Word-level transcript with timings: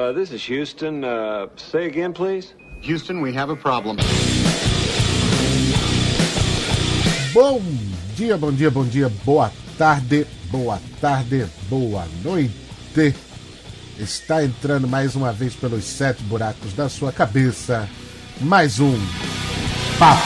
Uh, 0.00 0.12
this 0.12 0.32
is 0.32 0.42
Houston. 0.44 1.04
Uh, 1.04 1.46
say 1.56 1.84
again, 1.84 2.14
please. 2.14 2.54
Houston, 2.80 3.20
we 3.20 3.34
have 3.34 3.50
a 3.50 3.56
problem. 3.56 3.98
Bom 7.34 7.60
dia, 8.16 8.38
bom 8.38 8.50
dia, 8.50 8.70
bom 8.70 8.84
dia, 8.84 9.10
boa 9.26 9.52
tarde, 9.76 10.26
boa 10.50 10.80
tarde, 11.02 11.46
boa 11.68 12.06
noite. 12.24 13.14
Está 13.98 14.42
entrando 14.42 14.88
mais 14.88 15.14
uma 15.14 15.32
vez 15.32 15.54
pelos 15.54 15.84
sete 15.84 16.22
buracos 16.22 16.72
da 16.72 16.88
sua 16.88 17.12
cabeça. 17.12 17.86
Mais 18.40 18.80
um 18.80 18.96
Papo 19.98 20.22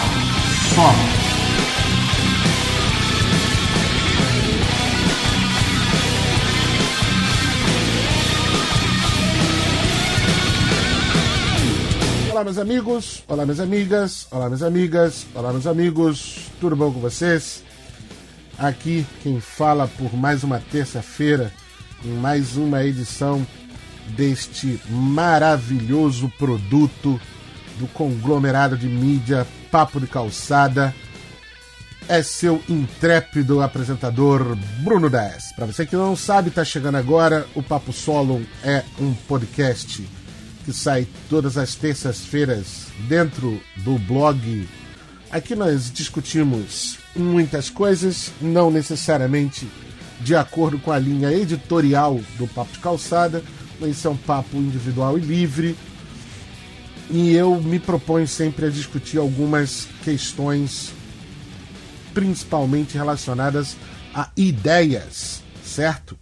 Só. 0.72 1.23
Olá, 12.44 12.53
meus 12.53 12.58
amigos, 12.58 13.25
olá, 13.26 13.44
minhas 13.46 13.61
amigas, 13.61 14.26
olá, 14.30 14.44
minhas 14.44 14.62
amigas, 14.62 15.26
olá, 15.34 15.50
meus 15.50 15.66
amigos, 15.66 16.50
tudo 16.61 16.76
bom 16.76 16.93
com 16.93 17.00
vocês? 17.00 17.64
Aqui 18.58 19.07
quem 19.22 19.40
fala 19.40 19.89
por 19.89 20.14
mais 20.14 20.44
uma 20.44 20.61
terça-feira, 20.70 21.50
em 22.04 22.11
mais 22.11 22.58
uma 22.58 22.84
edição 22.84 23.46
deste 24.08 24.79
maravilhoso 24.90 26.30
produto 26.39 27.18
do 27.79 27.86
conglomerado 27.86 28.76
de 28.76 28.89
mídia 28.89 29.46
Papo 29.70 29.98
de 29.98 30.06
Calçada 30.06 30.95
é 32.06 32.22
seu 32.22 32.62
intrépido 32.69 33.62
apresentador 33.62 34.55
Bruno 34.81 35.08
10. 35.08 35.53
Para 35.53 35.64
você 35.64 35.86
que 35.86 35.97
não 35.97 36.14
sabe, 36.14 36.50
está 36.50 36.62
chegando 36.62 36.97
agora, 36.97 37.47
o 37.55 37.62
Papo 37.62 37.91
Solo 37.91 38.42
é 38.62 38.83
um 39.00 39.14
podcast 39.14 40.06
que 40.64 40.73
sai 40.73 41.06
todas 41.28 41.59
as 41.59 41.75
terças-feiras 41.75 42.86
dentro 43.09 43.61
do 43.79 43.98
blog. 43.98 44.69
Aqui 45.31 45.55
nós 45.55 45.93
discutimos 45.93 46.98
muitas 47.15 47.69
coisas, 47.69 48.33
não 48.41 48.71
necessariamente 48.71 49.69
de 50.21 50.34
acordo 50.34 50.79
com 50.79 50.91
a 50.91 50.98
linha 50.98 51.33
editorial 51.33 52.21
do 52.39 52.47
Papo 52.47 52.73
de 52.73 52.79
Calçada, 52.79 53.43
mas 53.81 53.91
isso 53.91 54.09
é 54.09 54.11
um 54.11 54.17
papo 54.17 54.56
individual 54.56 55.19
e 55.19 55.21
livre. 55.21 55.77
E 57.11 57.34
eu 57.34 57.61
me 57.61 57.78
proponho 57.78 58.27
sempre 58.27 58.67
a 58.67 58.71
discutir 58.71 59.19
algumas 59.19 59.87
questões, 60.03 60.93
principalmente 62.15 62.97
relacionadas 62.97 63.77
a 64.15 64.31
ideias, 64.37 65.43
certo? 65.62 66.17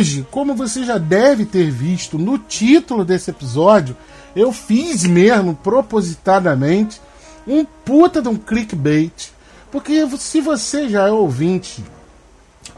Hoje, 0.00 0.26
como 0.30 0.54
você 0.54 0.82
já 0.82 0.96
deve 0.96 1.44
ter 1.44 1.70
visto 1.70 2.16
no 2.16 2.38
título 2.38 3.04
desse 3.04 3.30
episódio, 3.30 3.94
eu 4.34 4.50
fiz 4.50 5.04
mesmo 5.04 5.54
propositadamente 5.54 6.98
um 7.46 7.66
puta 7.66 8.22
de 8.22 8.28
um 8.28 8.36
clickbait. 8.36 9.30
Porque 9.70 10.08
se 10.16 10.40
você 10.40 10.88
já 10.88 11.08
é 11.08 11.10
ouvinte 11.10 11.84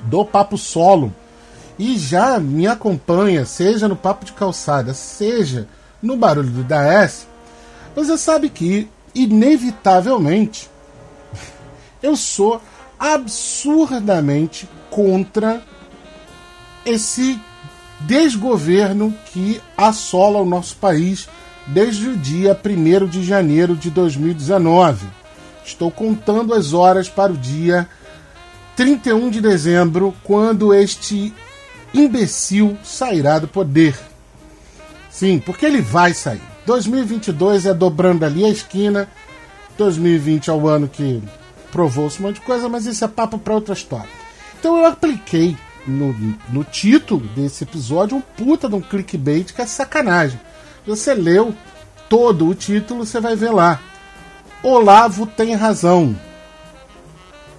do 0.03 0.25
Papo 0.25 0.59
Solo 0.59 1.15
e 1.78 1.97
já 1.97 2.41
me 2.41 2.67
acompanha, 2.67 3.47
seja 3.47 3.87
no 3.87 3.95
Papo 3.95 4.25
de 4.25 4.33
Calçada, 4.33 4.93
seja 4.93 5.69
no 6.03 6.17
Barulho 6.17 6.50
do 6.50 6.65
DS, 6.65 7.28
você 7.95 8.19
sabe 8.19 8.48
que, 8.48 8.89
inevitavelmente, 9.15 10.69
eu 12.03 12.17
sou 12.17 12.61
absurdamente 12.98 14.69
contra 14.91 15.62
esse 16.84 17.41
desgoverno 18.00 19.15
que 19.32 19.60
assola 19.76 20.41
o 20.41 20.44
nosso 20.44 20.76
país 20.76 21.28
desde 21.66 22.09
o 22.09 22.16
dia 22.16 22.59
1 22.59 23.06
de 23.06 23.22
janeiro 23.22 23.76
de 23.76 23.91
2019. 23.91 25.06
Estou 25.65 25.91
contando 25.91 26.53
as 26.53 26.72
horas 26.72 27.09
para 27.09 27.32
o 27.32 27.37
dia 27.37 27.88
31 28.75 29.31
de 29.31 29.41
dezembro, 29.41 30.15
quando 30.25 30.75
este 30.75 31.32
imbecil 31.94 32.76
sairá 32.82 33.38
do 33.38 33.47
poder. 33.47 33.97
Sim, 35.10 35.38
porque 35.38 35.66
ele 35.66 35.81
vai 35.81 36.14
sair. 36.14 36.43
2022 36.66 37.66
é 37.66 37.75
dobrando 37.75 38.25
ali 38.25 38.44
a 38.44 38.49
esquina. 38.49 39.09
2020 39.76 40.49
é 40.49 40.53
o 40.53 40.69
ano 40.69 40.88
que 40.88 41.22
provou-se 41.70 42.19
um 42.19 42.26
monte 42.26 42.37
de 42.37 42.47
coisa, 42.47 42.69
mas 42.69 42.87
isso 42.87 43.04
é 43.04 43.09
papo 43.09 43.38
para 43.38 43.54
outra 43.54 43.75
história. 43.75 44.09
Então 44.59 44.78
eu 44.78 44.87
apliquei 44.87 45.56
no, 45.87 46.15
no 46.48 46.65
título 46.65 47.26
desse 47.28 47.65
episódio 47.65 48.16
um 48.16 48.20
puta 48.20 48.69
de 48.69 48.75
um 48.75 48.81
clickbait 48.81 49.53
que 49.53 49.62
é 49.62 49.66
sacanagem. 49.66 50.41
Você 50.87 51.15
leu 51.15 51.54
todo 52.09 52.48
o 52.48 52.54
título, 52.54 53.04
você 53.04 53.20
vai 53.20 53.37
ver 53.37 53.50
lá. 53.50 53.81
Olavo 54.62 55.26
tem 55.26 55.54
razão. 55.54 56.16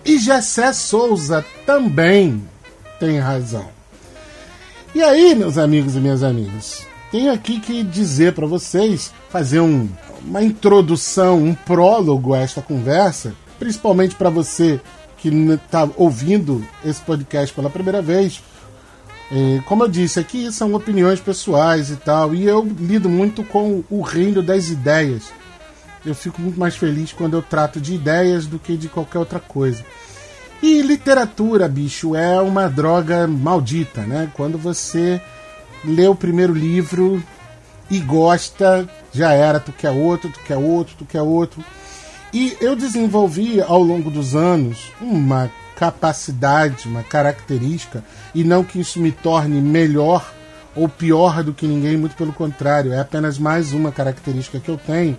E 0.06 0.17
Gessé 0.17 0.73
Souza 0.73 1.45
também 1.66 2.44
tem 3.00 3.19
razão. 3.19 3.69
E 4.94 5.01
aí, 5.01 5.34
meus 5.34 5.57
amigos 5.57 5.95
e 5.95 6.00
minhas 6.00 6.22
amigas, 6.22 6.85
tenho 7.11 7.31
aqui 7.31 7.59
que 7.59 7.84
dizer 7.84 8.34
para 8.34 8.45
vocês, 8.45 9.11
fazer 9.29 9.59
um, 9.59 9.90
uma 10.23 10.44
introdução, 10.44 11.44
um 11.44 11.55
prólogo 11.55 12.34
a 12.34 12.40
esta 12.40 12.61
conversa, 12.61 13.34
principalmente 13.57 14.16
para 14.16 14.29
você 14.29 14.79
que 15.23 15.29
está 15.29 15.88
ouvindo 15.95 16.66
esse 16.84 17.00
podcast 17.00 17.56
pela 17.56 17.69
primeira 17.69 18.01
vez. 18.01 18.44
É, 19.31 19.61
como 19.66 19.85
eu 19.85 19.88
disse, 19.88 20.19
aqui 20.19 20.51
são 20.51 20.73
opiniões 20.73 21.22
pessoais 21.22 21.89
e 21.89 21.95
tal, 21.95 22.35
e 22.35 22.44
eu 22.44 22.61
lido 22.78 23.07
muito 23.07 23.41
com 23.41 23.85
o 23.89 24.01
reino 24.01 24.44
das 24.44 24.67
ideias. 24.67 25.31
Eu 26.06 26.13
fico 26.13 26.41
muito 26.41 26.59
mais 26.59 26.75
feliz 26.75 27.13
quando 27.13 27.38
eu 27.38 27.41
trato 27.41 27.79
de 27.79 27.95
ideias 27.95 28.45
do 28.45 28.59
que 28.59 28.75
de 28.75 28.89
qualquer 28.89 29.19
outra 29.19 29.39
coisa. 29.39 29.85
E 30.61 30.81
literatura, 30.81 31.69
bicho, 31.69 32.17
é 32.17 32.41
uma 32.41 32.67
droga 32.67 33.25
maldita, 33.25 34.01
né? 34.01 34.29
Quando 34.34 34.57
você 34.57 35.22
lê 35.85 36.05
o 36.05 36.16
primeiro 36.16 36.53
livro 36.53 37.23
e 37.90 37.97
gosta, 38.00 38.90
já 39.13 39.31
era, 39.31 39.57
tu 39.57 39.72
quer 39.72 39.91
outro, 39.91 40.29
tu 40.29 40.40
quer 40.41 40.57
outro, 40.57 40.95
tu 40.97 41.05
quer 41.05 41.22
outro. 41.22 41.63
E 42.33 42.57
eu 42.59 42.75
desenvolvi 42.75 43.61
ao 43.61 43.81
longo 43.83 44.09
dos 44.09 44.35
anos 44.35 44.91
uma 44.99 45.51
capacidade, 45.75 46.88
uma 46.88 47.03
característica, 47.03 48.03
e 48.33 48.44
não 48.44 48.63
que 48.63 48.79
isso 48.79 48.99
me 48.99 49.11
torne 49.11 49.61
melhor 49.61 50.33
ou 50.75 50.89
pior 50.89 51.43
do 51.43 51.53
que 51.53 51.67
ninguém, 51.67 51.95
muito 51.95 52.16
pelo 52.16 52.33
contrário, 52.33 52.91
é 52.91 52.99
apenas 52.99 53.38
mais 53.38 53.73
uma 53.73 53.91
característica 53.91 54.59
que 54.59 54.69
eu 54.69 54.77
tenho. 54.77 55.16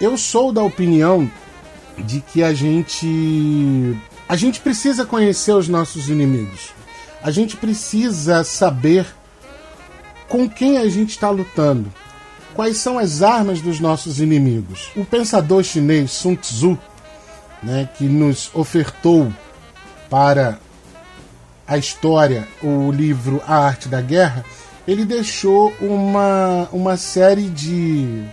Eu 0.00 0.18
sou 0.18 0.52
da 0.52 0.62
opinião 0.62 1.30
de 1.96 2.20
que 2.20 2.42
a 2.42 2.52
gente 2.52 3.96
a 4.28 4.36
gente 4.36 4.60
precisa 4.60 5.06
conhecer 5.06 5.52
os 5.52 5.68
nossos 5.68 6.08
inimigos. 6.08 6.70
A 7.22 7.30
gente 7.30 7.56
precisa 7.56 8.42
saber 8.42 9.06
com 10.28 10.48
quem 10.48 10.78
a 10.78 10.88
gente 10.88 11.10
está 11.10 11.30
lutando 11.30 11.92
quais 12.58 12.78
são 12.78 12.98
as 12.98 13.22
armas 13.22 13.60
dos 13.60 13.78
nossos 13.78 14.18
inimigos. 14.18 14.90
O 14.96 15.04
pensador 15.04 15.62
chinês 15.62 16.10
Sun 16.10 16.34
Tzu, 16.34 16.76
né, 17.62 17.88
que 17.96 18.02
nos 18.02 18.50
ofertou 18.52 19.32
para 20.10 20.58
a 21.68 21.78
história 21.78 22.48
o 22.60 22.90
livro 22.90 23.40
A 23.46 23.58
Arte 23.58 23.88
da 23.88 24.00
Guerra, 24.00 24.44
ele 24.88 25.04
deixou 25.04 25.72
uma, 25.80 26.68
uma 26.72 26.96
série 26.96 27.48
de, 27.48 28.24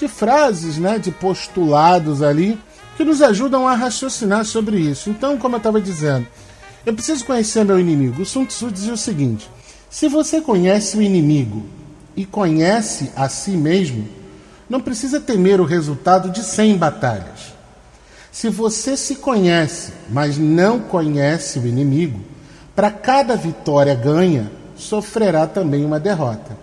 de 0.00 0.08
frases, 0.08 0.78
né, 0.78 0.98
de 0.98 1.10
postulados 1.10 2.22
ali, 2.22 2.58
que 2.96 3.04
nos 3.04 3.20
ajudam 3.20 3.68
a 3.68 3.74
raciocinar 3.74 4.46
sobre 4.46 4.78
isso. 4.78 5.10
Então, 5.10 5.36
como 5.36 5.56
eu 5.56 5.58
estava 5.58 5.78
dizendo, 5.78 6.26
eu 6.86 6.94
preciso 6.94 7.26
conhecer 7.26 7.66
meu 7.66 7.78
inimigo. 7.78 8.22
O 8.22 8.24
Sun 8.24 8.46
Tzu 8.46 8.70
dizia 8.70 8.94
o 8.94 8.96
seguinte: 8.96 9.46
se 9.90 10.08
você 10.08 10.40
conhece 10.40 10.96
o 10.96 11.02
inimigo 11.02 11.83
e 12.16 12.24
conhece 12.24 13.10
a 13.16 13.28
si 13.28 13.52
mesmo, 13.52 14.08
não 14.68 14.80
precisa 14.80 15.20
temer 15.20 15.60
o 15.60 15.64
resultado 15.64 16.30
de 16.30 16.42
100 16.42 16.76
batalhas. 16.76 17.54
Se 18.32 18.48
você 18.48 18.96
se 18.96 19.16
conhece, 19.16 19.92
mas 20.10 20.36
não 20.36 20.80
conhece 20.80 21.58
o 21.58 21.66
inimigo, 21.66 22.20
para 22.74 22.90
cada 22.90 23.36
vitória 23.36 23.94
ganha, 23.94 24.50
sofrerá 24.76 25.46
também 25.46 25.84
uma 25.84 26.00
derrota. 26.00 26.56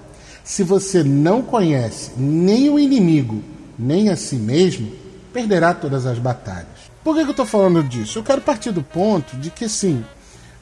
Se 0.43 0.63
você 0.63 1.03
não 1.03 1.41
conhece 1.41 2.11
nem 2.17 2.69
o 2.69 2.77
inimigo, 2.77 3.41
nem 3.77 4.09
a 4.09 4.15
si 4.15 4.35
mesmo, 4.35 4.91
perderá 5.31 5.73
todas 5.73 6.05
as 6.05 6.19
batalhas. 6.19 6.67
Por 7.03 7.15
que, 7.15 7.21
eu 7.21 7.31
estou 7.31 7.45
falando 7.45 7.83
disso? 7.83 8.19
Eu 8.19 8.23
quero 8.23 8.41
partir 8.41 8.71
do 8.71 8.83
ponto 8.83 9.37
de 9.37 9.49
que, 9.49 9.69
sim, 9.69 10.03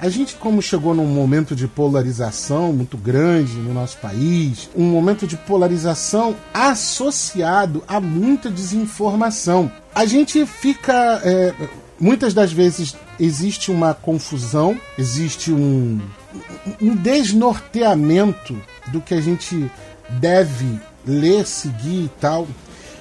A 0.01 0.07
gente, 0.07 0.35
como 0.35 0.61
chegou 0.61 0.95
num 0.95 1.05
momento 1.05 1.53
de 1.53 1.67
polarização 1.67 2.71
muito 2.71 2.95
grande 2.95 3.51
no 3.57 3.73
nosso 3.73 3.97
país, 3.97 4.69
um 4.73 4.85
momento 4.85 5.27
de 5.27 5.35
polarização 5.35 6.37
associado 6.53 7.83
a 7.85 7.99
muita 7.99 8.49
desinformação, 8.49 9.69
a 9.93 10.05
gente 10.05 10.45
fica. 10.45 11.21
É, 11.21 11.53
muitas 11.99 12.33
das 12.33 12.49
vezes 12.49 12.95
existe 13.19 13.71
uma 13.71 13.93
confusão, 13.93 14.79
existe 14.97 15.51
um, 15.51 15.99
um 16.81 16.95
desnorteamento 16.95 18.55
do 18.93 19.01
que 19.01 19.13
a 19.13 19.19
gente 19.19 19.69
deve 20.11 20.79
ler, 21.05 21.45
seguir 21.45 22.05
e 22.05 22.11
tal. 22.21 22.47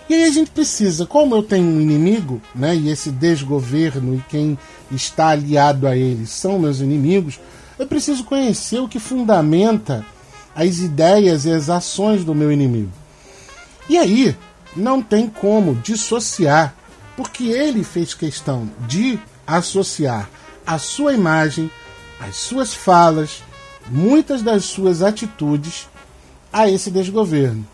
E 0.08 0.14
aí 0.14 0.24
a 0.24 0.30
gente 0.30 0.50
precisa, 0.50 1.04
como 1.04 1.36
eu 1.36 1.42
tenho 1.42 1.66
um 1.66 1.80
inimigo, 1.80 2.40
né, 2.54 2.74
e 2.74 2.88
esse 2.88 3.10
desgoverno 3.10 4.14
e 4.14 4.24
quem 4.28 4.58
está 4.90 5.28
aliado 5.28 5.86
a 5.86 5.94
ele 5.94 6.26
são 6.26 6.58
meus 6.58 6.80
inimigos, 6.80 7.38
eu 7.78 7.86
preciso 7.86 8.24
conhecer 8.24 8.80
o 8.80 8.88
que 8.88 8.98
fundamenta 8.98 10.04
as 10.54 10.78
ideias 10.78 11.44
e 11.44 11.52
as 11.52 11.68
ações 11.68 12.24
do 12.24 12.34
meu 12.34 12.50
inimigo. 12.50 12.90
E 13.88 13.98
aí 13.98 14.34
não 14.74 15.02
tem 15.02 15.28
como 15.28 15.74
dissociar, 15.74 16.74
porque 17.16 17.44
ele 17.44 17.84
fez 17.84 18.14
questão 18.14 18.68
de 18.86 19.18
associar 19.46 20.28
a 20.66 20.78
sua 20.78 21.12
imagem, 21.12 21.70
as 22.18 22.36
suas 22.36 22.72
falas, 22.74 23.42
muitas 23.90 24.42
das 24.42 24.64
suas 24.64 25.02
atitudes 25.02 25.86
a 26.52 26.68
esse 26.68 26.90
desgoverno. 26.90 27.66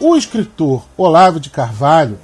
O 0.00 0.16
escritor 0.16 0.86
Olavo 0.96 1.38
de 1.38 1.50
Carvalho, 1.50 2.18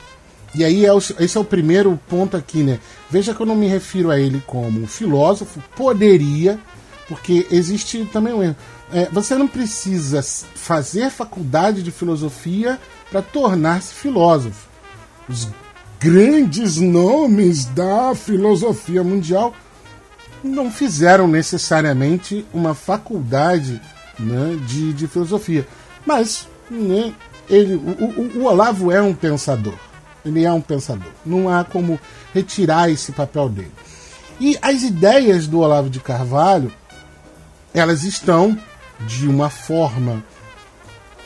e 0.54 0.64
aí 0.64 0.86
é 0.86 0.92
o, 0.92 0.96
esse 0.96 1.36
é 1.36 1.40
o 1.40 1.44
primeiro 1.44 2.00
ponto 2.08 2.34
aqui, 2.34 2.62
né? 2.62 2.80
Veja 3.10 3.34
que 3.34 3.40
eu 3.40 3.46
não 3.46 3.54
me 3.54 3.66
refiro 3.66 4.10
a 4.10 4.18
ele 4.18 4.42
como 4.46 4.80
um 4.80 4.86
filósofo, 4.86 5.62
poderia, 5.76 6.58
porque 7.06 7.46
existe 7.50 8.02
também 8.06 8.32
um 8.32 8.42
erro. 8.42 8.56
É, 8.90 9.06
você 9.12 9.34
não 9.34 9.46
precisa 9.46 10.22
fazer 10.22 11.10
faculdade 11.10 11.82
de 11.82 11.90
filosofia 11.90 12.80
para 13.10 13.20
tornar-se 13.20 13.92
filósofo. 13.92 14.68
Os 15.28 15.48
grandes 16.00 16.78
nomes 16.78 17.66
da 17.66 18.14
filosofia 18.14 19.04
mundial 19.04 19.54
não 20.42 20.70
fizeram 20.70 21.28
necessariamente 21.28 22.46
uma 22.54 22.74
faculdade 22.74 23.80
né, 24.18 24.58
de, 24.66 24.92
de 24.92 25.06
filosofia. 25.06 25.66
Mas 26.06 26.48
né, 26.70 27.12
ele, 27.48 27.74
o, 27.74 28.38
o, 28.38 28.38
o 28.38 28.44
Olavo 28.44 28.90
é 28.90 29.00
um 29.00 29.14
pensador. 29.14 29.74
Ele 30.24 30.44
é 30.44 30.52
um 30.52 30.60
pensador. 30.60 31.12
Não 31.24 31.48
há 31.48 31.64
como 31.64 31.98
retirar 32.34 32.90
esse 32.90 33.12
papel 33.12 33.48
dele. 33.48 33.72
E 34.40 34.58
as 34.60 34.82
ideias 34.82 35.46
do 35.46 35.60
Olavo 35.60 35.88
de 35.88 36.00
Carvalho, 36.00 36.72
elas 37.72 38.02
estão 38.04 38.58
de 39.06 39.28
uma 39.28 39.48
forma 39.48 40.22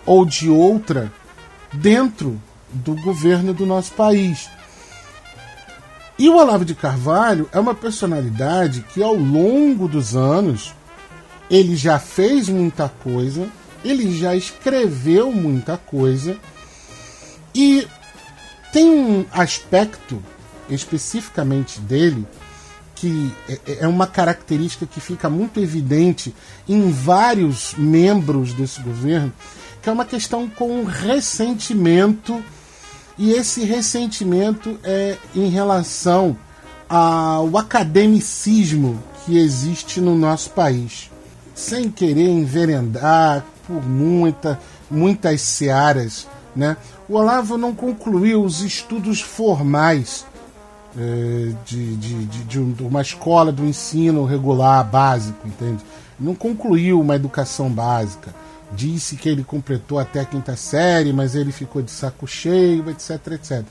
ou 0.05 0.25
de 0.25 0.49
outra 0.49 1.13
dentro 1.73 2.41
do 2.73 2.95
governo 2.97 3.53
do 3.53 3.67
nosso 3.67 3.93
país. 3.93 4.49
E 6.19 6.29
o 6.29 6.37
Olavo 6.37 6.65
de 6.65 6.75
Carvalho 6.75 7.49
é 7.53 7.59
uma 7.59 7.75
personalidade 7.75 8.85
que 8.93 9.03
ao 9.03 9.15
longo 9.15 9.89
dos 9.89 10.15
anos 10.15 10.75
ele 11.51 11.75
já 11.75 11.99
fez 11.99 12.49
muita 12.49 12.89
coisa, 12.89 13.49
ele 13.85 14.17
já 14.17 14.35
escreveu 14.35 15.33
muita 15.33 15.77
coisa 15.77 16.37
e 17.55 17.87
tem 18.73 18.89
um 18.91 19.25
aspecto 19.33 20.23
especificamente 20.69 21.81
dele 21.81 22.27
que 23.01 23.33
é, 23.49 23.79
é 23.81 23.89
uma 23.89 24.07
característica 24.07 24.85
que 24.85 25.01
fica 25.01 25.31
muito 25.31 25.59
evidente 25.59 26.35
em 26.69 26.91
vários 26.91 27.75
membros 27.79 28.53
desse 28.53 28.81
governo, 28.83 29.33
que 29.81 29.89
é 29.89 29.93
uma 29.93 30.05
questão 30.05 30.47
com 30.47 30.85
ressentimento, 30.85 32.45
e 33.17 33.33
esse 33.33 33.65
ressentimento 33.65 34.79
é 34.85 35.17
em 35.35 35.49
relação 35.49 36.37
ao 36.87 37.57
academicismo 37.57 39.03
que 39.25 39.39
existe 39.39 39.99
no 40.01 40.15
nosso 40.15 40.51
país. 40.51 41.11
Sem 41.55 41.91
querer 41.91 42.29
enverendar 42.29 43.45
por 43.71 43.87
muita, 43.87 44.59
muitas 44.91 45.41
searas. 45.41 46.27
Né? 46.55 46.77
O 47.09 47.15
Olavo 47.15 47.57
não 47.57 47.73
concluiu 47.73 48.43
os 48.43 48.63
estudos 48.63 49.21
formais 49.21 50.27
é, 50.99 51.53
de, 51.65 51.97
de, 51.97 52.25
de, 52.25 52.45
de, 52.45 52.83
uma 52.83 53.01
escola 53.01 53.53
do 53.53 53.65
ensino 53.65 54.25
regular 54.25 54.85
básico, 54.85 55.47
entende? 55.47 55.81
Não 56.19 56.35
concluiu 56.35 57.01
uma 57.01 57.15
educação 57.15 57.71
básica. 57.71 58.35
Disse 58.73 59.17
que 59.17 59.29
ele 59.29 59.45
completou 59.45 59.99
até 59.99 60.21
a 60.21 60.25
quinta 60.25 60.57
série, 60.57 61.13
mas 61.13 61.37
ele 61.37 61.53
ficou 61.53 61.81
de 61.81 61.91
saco 61.93 62.27
cheio, 62.27 62.91
etc, 62.91 63.33
etc. 63.33 63.63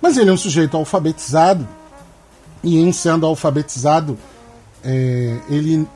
Mas 0.00 0.16
ele 0.18 0.28
é 0.28 0.32
um 0.32 0.36
sujeito 0.36 0.76
alfabetizado, 0.76 1.66
e 2.62 2.78
em 2.78 2.92
sendo 2.92 3.24
alfabetizado, 3.24 4.18
é, 4.84 5.38
ele 5.48 5.86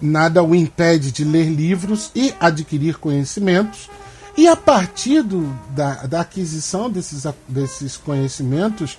nada 0.00 0.42
o 0.42 0.54
impede 0.54 1.10
de 1.12 1.24
ler 1.24 1.48
livros 1.48 2.10
e 2.14 2.34
adquirir 2.40 2.98
conhecimentos, 2.98 3.88
e 4.36 4.48
a 4.48 4.56
partir 4.56 5.22
do, 5.22 5.46
da, 5.70 6.06
da 6.06 6.20
aquisição 6.20 6.90
desses, 6.90 7.24
desses 7.46 7.96
conhecimentos, 7.96 8.98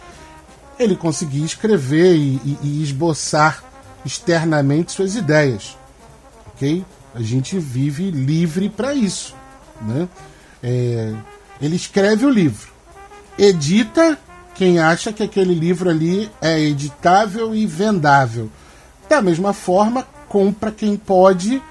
ele 0.79 0.95
conseguia 0.95 1.45
escrever 1.45 2.15
e, 2.15 2.35
e, 2.43 2.57
e 2.63 2.83
esboçar 2.83 3.63
externamente 4.05 4.93
suas 4.93 5.15
ideias. 5.15 5.77
Ok? 6.47 6.85
A 7.13 7.21
gente 7.21 7.57
vive 7.59 8.11
livre 8.11 8.69
para 8.69 8.93
isso. 8.93 9.35
Né? 9.81 10.07
É, 10.63 11.13
ele 11.61 11.75
escreve 11.75 12.25
o 12.25 12.29
livro, 12.29 12.71
edita 13.37 14.17
quem 14.53 14.79
acha 14.79 15.11
que 15.11 15.21
aquele 15.21 15.53
livro 15.53 15.89
ali 15.89 16.31
é 16.41 16.59
editável 16.59 17.53
e 17.53 17.65
vendável. 17.65 18.49
Da 19.09 19.21
mesma 19.21 19.53
forma, 19.53 20.07
compra 20.27 20.71
quem 20.71 20.97
pode, 20.97 21.61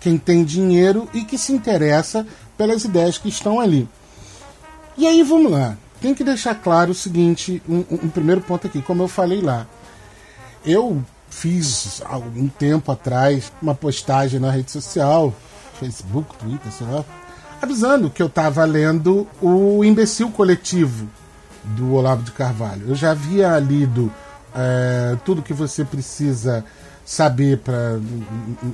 quem 0.00 0.18
tem 0.18 0.44
dinheiro 0.44 1.08
e 1.12 1.24
que 1.24 1.38
se 1.38 1.52
interessa 1.52 2.26
pelas 2.56 2.84
ideias 2.84 3.18
que 3.18 3.28
estão 3.28 3.60
ali. 3.60 3.88
E 4.96 5.06
aí 5.06 5.22
vamos 5.22 5.50
lá. 5.50 5.76
Tem 6.00 6.14
que 6.14 6.22
deixar 6.22 6.54
claro 6.54 6.92
o 6.92 6.94
seguinte: 6.94 7.62
um, 7.68 7.84
um 7.90 8.08
primeiro 8.08 8.40
ponto 8.40 8.66
aqui, 8.66 8.82
como 8.82 9.02
eu 9.02 9.08
falei 9.08 9.40
lá. 9.40 9.66
Eu 10.64 11.02
fiz 11.28 12.00
algum 12.04 12.48
tempo 12.48 12.92
atrás 12.92 13.52
uma 13.60 13.74
postagem 13.74 14.38
na 14.38 14.50
rede 14.50 14.70
social, 14.70 15.34
Facebook, 15.80 16.36
Twitter, 16.36 16.72
sei 16.72 16.86
lá, 16.86 17.04
avisando 17.60 18.08
que 18.08 18.22
eu 18.22 18.28
estava 18.28 18.64
lendo 18.64 19.26
o 19.42 19.84
Imbecil 19.84 20.30
Coletivo 20.30 21.08
do 21.64 21.94
Olavo 21.94 22.22
de 22.22 22.30
Carvalho. 22.30 22.88
Eu 22.88 22.94
já 22.94 23.10
havia 23.10 23.58
lido 23.58 24.12
é, 24.54 25.16
tudo 25.24 25.42
que 25.42 25.52
você 25.52 25.84
precisa 25.84 26.64
saber 27.04 27.58
para 27.58 28.00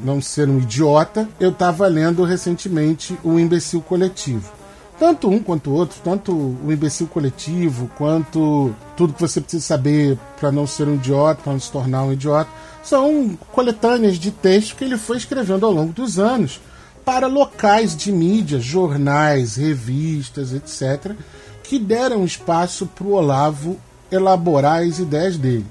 não 0.05 0.21
ser 0.21 0.49
um 0.49 0.59
idiota, 0.59 1.29
eu 1.39 1.51
estava 1.51 1.87
lendo 1.89 2.25
recentemente 2.25 3.19
o 3.25 3.39
Imbecil 3.39 3.81
Coletivo. 3.83 4.53
Tanto 4.99 5.31
um 5.31 5.43
quanto 5.43 5.71
o 5.71 5.75
outro, 5.75 5.99
tanto 6.05 6.33
o 6.33 6.71
Imbecil 6.71 7.07
Coletivo, 7.07 7.91
quanto 7.97 8.75
tudo 8.97 9.15
que 9.15 9.21
você 9.21 9.41
precisa 9.41 9.65
saber 9.65 10.19
para 10.39 10.53
não 10.53 10.67
ser 10.67 10.87
um 10.87 10.95
idiota, 10.95 11.43
para 11.43 11.53
não 11.55 11.61
se 11.61 11.73
tornar 11.73 12.05
um 12.05 12.13
idiota, 12.13 12.51
são 12.83 13.37
coletâneas 13.51 14.17
de 14.17 14.31
texto 14.31 14.77
que 14.77 14.85
ele 14.85 14.99
foi 14.99 15.17
escrevendo 15.17 15.65
ao 15.65 15.73
longo 15.73 15.93
dos 15.93 16.19
anos 16.19 16.61
para 17.05 17.27
locais 17.27 17.97
de 17.97 18.13
mídia, 18.13 18.61
jornais, 18.61 19.57
revistas, 19.57 20.53
etc., 20.53 21.15
que 21.63 21.79
deram 21.79 22.25
espaço 22.25 22.87
para 22.87 23.07
o 23.07 23.13
Olavo 23.13 23.79
elaborar 24.13 24.83
as 24.83 24.99
ideias 24.99 25.37
dele. 25.37 25.67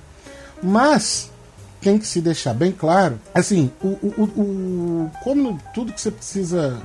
Mas 0.62 1.29
tem 1.82 1.98
que 1.98 2.08
se 2.08 2.22
deixar 2.22 2.54
bem 2.54 2.72
claro, 2.72 3.20
assim, 3.34 3.72
o, 3.82 3.88
o, 3.88 4.24
o 4.24 5.12
como 5.24 5.60
tudo 5.74 5.94
que 5.94 6.02
você 6.02 6.12
precisa 6.12 6.82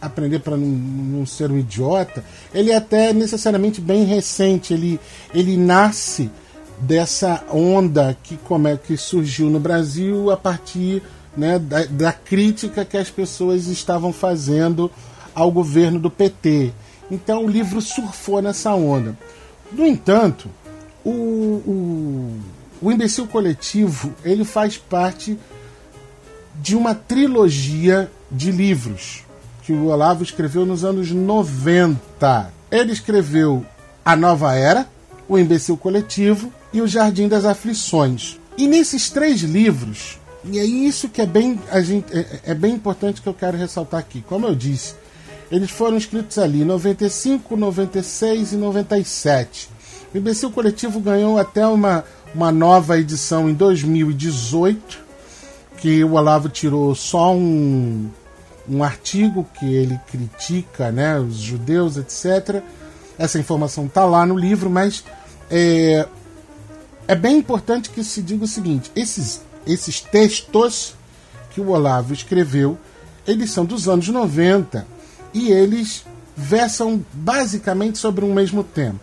aprender 0.00 0.40
para 0.40 0.56
não, 0.56 0.66
não, 0.66 1.26
ser 1.26 1.50
um 1.50 1.58
idiota, 1.58 2.22
ele 2.52 2.70
é 2.70 2.76
até 2.76 3.12
necessariamente 3.12 3.80
bem 3.80 4.04
recente, 4.04 4.74
ele, 4.74 5.00
ele 5.32 5.56
nasce 5.56 6.30
dessa 6.78 7.42
onda 7.50 8.16
que, 8.22 8.36
como 8.36 8.68
é, 8.68 8.76
que 8.76 8.96
surgiu 8.96 9.48
no 9.48 9.58
Brasil 9.58 10.30
a 10.30 10.36
partir 10.36 11.02
né, 11.36 11.58
da, 11.58 11.84
da 11.86 12.12
crítica 12.12 12.84
que 12.84 12.96
as 12.96 13.10
pessoas 13.10 13.66
estavam 13.66 14.12
fazendo 14.12 14.90
ao 15.34 15.50
governo 15.50 15.98
do 15.98 16.10
PT. 16.10 16.72
Então 17.10 17.44
o 17.44 17.48
livro 17.48 17.80
surfou 17.80 18.40
nessa 18.40 18.74
onda. 18.74 19.16
No 19.72 19.86
entanto, 19.86 20.48
o, 21.04 21.10
o 21.10 22.40
o 22.80 22.92
Imbecil 22.92 23.26
Coletivo 23.26 24.14
ele 24.24 24.44
faz 24.44 24.76
parte 24.76 25.38
de 26.60 26.76
uma 26.76 26.94
trilogia 26.94 28.10
de 28.30 28.50
livros 28.50 29.24
que 29.62 29.72
o 29.72 29.86
Olavo 29.86 30.22
escreveu 30.22 30.66
nos 30.66 30.84
anos 30.84 31.10
90. 31.10 32.52
Ele 32.70 32.92
escreveu 32.92 33.64
A 34.04 34.14
Nova 34.14 34.54
Era, 34.54 34.86
O 35.26 35.38
Imbecil 35.38 35.76
Coletivo 35.76 36.52
e 36.72 36.82
O 36.82 36.86
Jardim 36.86 37.28
das 37.28 37.44
Aflições. 37.44 38.38
E 38.58 38.68
nesses 38.68 39.08
três 39.10 39.40
livros, 39.40 40.18
E 40.44 40.58
é 40.58 40.64
isso 40.64 41.08
que 41.08 41.22
é 41.22 41.26
bem, 41.26 41.58
a 41.70 41.80
gente, 41.80 42.06
é, 42.12 42.40
é 42.50 42.54
bem 42.54 42.74
importante 42.74 43.22
que 43.22 43.26
eu 43.26 43.32
quero 43.32 43.56
ressaltar 43.56 43.98
aqui. 43.98 44.22
Como 44.28 44.46
eu 44.46 44.54
disse, 44.54 44.94
eles 45.50 45.70
foram 45.70 45.96
escritos 45.96 46.36
ali 46.36 46.60
em 46.60 46.64
95, 46.66 47.56
96 47.56 48.52
e 48.52 48.56
97. 48.56 49.70
O 50.12 50.18
imbecil 50.18 50.50
coletivo 50.50 51.00
ganhou 51.00 51.38
até 51.38 51.66
uma, 51.66 52.04
uma 52.34 52.50
nova 52.50 52.98
edição 52.98 53.48
em 53.48 53.54
2018, 53.54 54.98
que 55.78 56.02
o 56.02 56.14
Olavo 56.14 56.48
tirou 56.48 56.94
só 56.94 57.32
um, 57.32 58.10
um 58.68 58.82
artigo 58.82 59.46
que 59.58 59.72
ele 59.72 60.00
critica 60.10 60.90
né, 60.90 61.18
os 61.18 61.36
judeus, 61.36 61.96
etc. 61.96 62.62
Essa 63.16 63.38
informação 63.38 63.86
está 63.86 64.04
lá 64.04 64.26
no 64.26 64.36
livro, 64.36 64.68
mas 64.68 65.04
é, 65.50 66.08
é 67.06 67.14
bem 67.14 67.38
importante 67.38 67.90
que 67.90 68.02
se 68.02 68.20
diga 68.20 68.44
o 68.44 68.48
seguinte: 68.48 68.90
esses, 68.96 69.40
esses 69.66 70.00
textos 70.00 70.94
que 71.50 71.60
o 71.60 71.68
Olavo 71.68 72.12
escreveu, 72.12 72.76
eles 73.26 73.50
são 73.50 73.64
dos 73.64 73.88
anos 73.88 74.08
90 74.08 74.86
e 75.32 75.50
eles 75.50 76.04
versam 76.36 77.04
basicamente 77.12 77.98
sobre 77.98 78.24
um 78.24 78.34
mesmo 78.34 78.64
tema. 78.64 79.00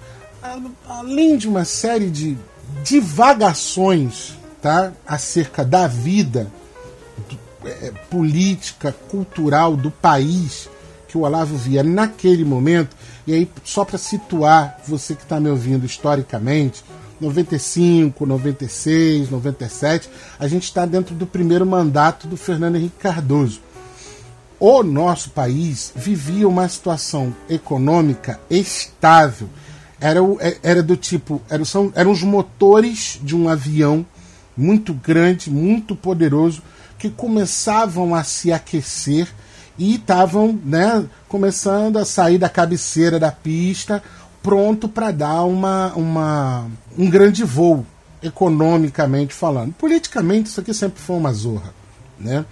Além 0.88 1.38
de 1.38 1.48
uma 1.48 1.64
série 1.64 2.10
de 2.10 2.38
divagações 2.84 4.38
tá, 4.62 4.92
acerca 5.06 5.64
da 5.64 5.88
vida 5.88 6.52
é, 7.66 7.92
política, 8.10 8.92
cultural 9.10 9.76
do 9.76 9.92
país 9.92 10.70
que 11.08 11.18
o 11.18 11.22
Olavo 11.22 11.58
via 11.58 11.84
naquele 11.84 12.46
momento, 12.46 12.96
e 13.28 13.34
aí 13.34 13.50
só 13.66 13.84
para 13.84 13.98
situar 13.98 14.80
você 14.88 15.14
que 15.14 15.24
está 15.24 15.42
me 15.42 15.50
ouvindo 15.50 15.86
historicamente, 15.86 16.86
95, 17.20 18.26
96, 18.26 19.30
97, 19.30 20.10
a 20.40 20.48
gente 20.48 20.64
está 20.64 20.86
dentro 20.86 21.14
do 21.14 21.28
primeiro 21.28 21.66
mandato 21.66 22.28
do 22.28 22.38
Fernando 22.38 22.78
Henrique 22.78 22.96
Cardoso. 22.98 23.60
O 24.58 24.84
nosso 24.84 25.32
país 25.32 25.92
vivia 25.96 26.48
uma 26.48 26.68
situação 26.70 27.36
econômica 27.50 28.40
estável. 28.50 29.50
Era, 30.02 30.24
o, 30.24 30.38
é, 30.42 30.58
era 30.64 30.82
do 30.82 30.98
tipo, 30.98 31.40
eram, 31.48 31.64
são, 31.64 31.94
eram 31.96 32.10
os 32.10 32.24
motores 32.24 33.20
de 33.22 33.36
um 33.36 33.48
avião 33.48 34.04
muito 34.58 34.96
grande, 34.96 35.52
muito 35.52 35.96
poderoso, 35.96 36.64
que 36.98 37.10
começavam 37.10 38.16
a 38.16 38.24
se 38.24 38.52
aquecer 38.52 39.28
e 39.78 39.96
estavam 39.96 40.60
né, 40.66 41.06
começando 41.28 41.98
a 41.98 42.06
sair 42.06 42.40
da 42.40 42.50
cabeceira 42.50 43.20
da 43.20 43.32
pista, 43.32 44.04
pronto 44.42 44.90
para 44.90 45.12
dar 45.12 45.44
uma, 45.44 45.94
uma, 45.94 46.68
um 46.98 47.08
grande 47.08 47.44
voo, 47.44 47.86
economicamente 48.24 49.36
falando. 49.36 49.74
Politicamente, 49.74 50.50
isso 50.50 50.60
aqui 50.60 50.74
sempre 50.74 51.00
foi 51.00 51.16
uma 51.16 51.32
zorra. 51.32 51.74
Né? 52.20 52.44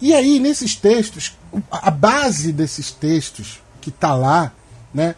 E 0.00 0.12
aí, 0.12 0.38
nesses 0.38 0.74
textos, 0.74 1.36
a 1.70 1.90
base 1.90 2.52
desses 2.52 2.90
textos 2.90 3.62
que 3.80 3.90
está 3.90 4.14
lá, 4.14 4.52
né? 4.92 5.14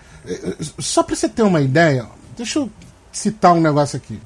Só 0.78 1.02
para 1.02 1.14
você 1.14 1.28
ter 1.28 1.42
uma 1.42 1.61
ideia, 1.61 2.06
deixa 2.37 2.59
eu 2.59 2.71
citar 3.12 3.52
um 3.52 3.61
negócio 3.61 3.97
aqui. 3.97 4.21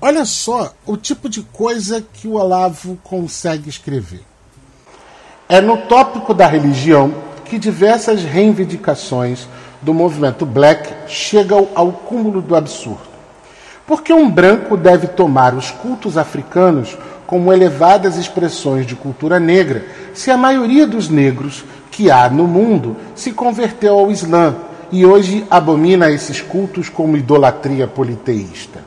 Olha 0.00 0.24
só 0.24 0.72
o 0.86 0.96
tipo 0.96 1.28
de 1.28 1.42
coisa 1.42 2.04
que 2.12 2.28
o 2.28 2.34
Olavo 2.34 2.98
consegue 3.02 3.68
escrever. 3.68 4.22
É 5.48 5.60
no 5.60 5.78
tópico 5.78 6.32
da 6.32 6.46
religião 6.46 7.12
que 7.44 7.58
diversas 7.58 8.22
reivindicações 8.22 9.48
do 9.80 9.94
movimento 9.94 10.44
black 10.44 11.10
chegam 11.10 11.68
ao 11.74 11.92
cúmulo 11.92 12.42
do 12.42 12.54
absurdo. 12.54 13.08
Porque 13.86 14.12
um 14.12 14.30
branco 14.30 14.76
deve 14.76 15.06
tomar 15.06 15.54
os 15.54 15.70
cultos 15.70 16.18
africanos 16.18 16.96
como 17.26 17.52
elevadas 17.52 18.16
expressões 18.16 18.86
de 18.86 18.94
cultura 18.94 19.40
negra, 19.40 19.86
se 20.14 20.30
a 20.30 20.36
maioria 20.36 20.86
dos 20.86 21.08
negros 21.08 21.64
que 21.90 22.10
há 22.10 22.28
no 22.30 22.46
mundo 22.46 22.96
se 23.14 23.32
converteu 23.32 23.98
ao 23.98 24.10
Islã 24.10 24.54
e 24.90 25.04
hoje 25.04 25.46
abomina 25.50 26.10
esses 26.10 26.40
cultos 26.40 26.88
como 26.88 27.16
idolatria 27.16 27.86
politeísta? 27.86 28.80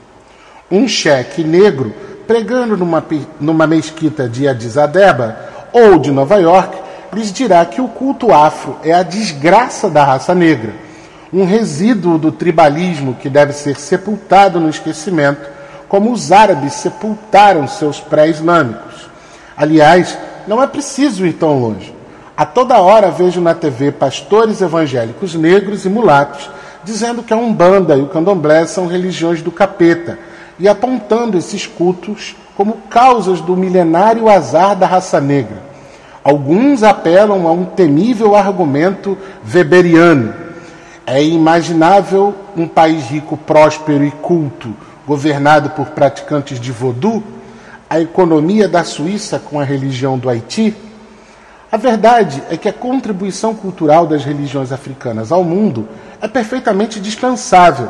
Um 0.70 0.88
cheque 0.88 1.44
negro 1.44 1.94
pregando 2.26 2.78
numa, 2.78 3.06
numa 3.40 3.68
mesquita 3.68 4.28
de 4.30 4.48
Addis 4.48 4.78
Abeba 4.78 5.38
ou 5.74 6.00
de 6.00 6.12
Nova 6.12 6.38
York 6.38 6.78
lhes 7.14 7.32
dirá 7.32 7.66
que 7.66 7.82
o 7.82 7.88
culto 7.88 8.34
afro 8.34 8.78
é 8.84 8.94
a 8.94 9.04
desgraça 9.04 9.90
da 9.90 10.04
raça 10.04 10.34
negra, 10.34 10.74
um 11.34 11.46
resíduo 11.46 12.18
do 12.18 12.32
tribalismo 12.32 13.16
que 13.16 13.30
deve 13.30 13.54
ser 13.54 13.76
sepultado 13.78 14.60
no 14.60 14.70
esquecimento, 14.70 15.50
como 15.88 16.12
os 16.12 16.32
árabes 16.32 16.74
sepultaram 16.74 17.68
seus 17.68 18.00
pré-islâmicos. 18.00 19.10
Aliás, 19.58 20.18
não 20.48 20.64
é 20.64 20.68
preciso 20.68 21.26
ir 21.26 21.34
tão 21.34 21.60
longe. 21.60 21.94
A 22.42 22.46
toda 22.48 22.82
hora 22.82 23.12
vejo 23.12 23.40
na 23.40 23.54
TV 23.54 23.92
pastores 23.92 24.62
evangélicos 24.62 25.36
negros 25.36 25.86
e 25.86 25.90
mulatos 25.90 26.50
dizendo 26.84 27.22
que 27.22 27.32
a 27.32 27.38
Umbanda 27.38 27.96
e 27.96 28.02
o 28.02 28.08
Candomblé 28.08 28.66
são 28.66 28.88
religiões 28.88 29.44
do 29.44 29.52
capeta 29.52 30.18
e 30.58 30.68
apontando 30.68 31.38
esses 31.38 31.68
cultos 31.68 32.36
como 32.58 32.78
causas 32.90 33.42
do 33.42 33.56
milenário 33.56 34.28
azar 34.28 34.76
da 34.76 34.88
raça 34.88 35.22
negra. 35.22 35.62
Alguns 36.24 36.82
apelam 36.82 37.46
a 37.48 37.52
um 37.52 37.64
temível 37.64 38.36
argumento 38.36 39.16
weberiano. 39.54 40.34
É 41.06 41.24
imaginável 41.24 42.34
um 42.58 42.68
país 42.68 43.04
rico, 43.04 43.38
próspero 43.38 44.04
e 44.04 44.10
culto, 44.10 44.74
governado 45.06 45.70
por 45.70 45.92
praticantes 45.92 46.60
de 46.60 46.72
voodoo? 46.72 47.22
A 47.88 48.00
economia 48.00 48.68
da 48.68 48.84
Suíça 48.84 49.38
com 49.38 49.60
a 49.60 49.64
religião 49.64 50.18
do 50.18 50.28
Haiti? 50.28 50.90
A 51.72 51.78
verdade 51.78 52.44
é 52.50 52.58
que 52.58 52.68
a 52.68 52.74
contribuição 52.74 53.56
cultural 53.56 54.06
das 54.06 54.26
religiões 54.26 54.74
africanas 54.74 55.32
ao 55.32 55.42
mundo 55.42 55.88
é 56.20 56.28
perfeitamente 56.28 57.00
dispensável. 57.00 57.88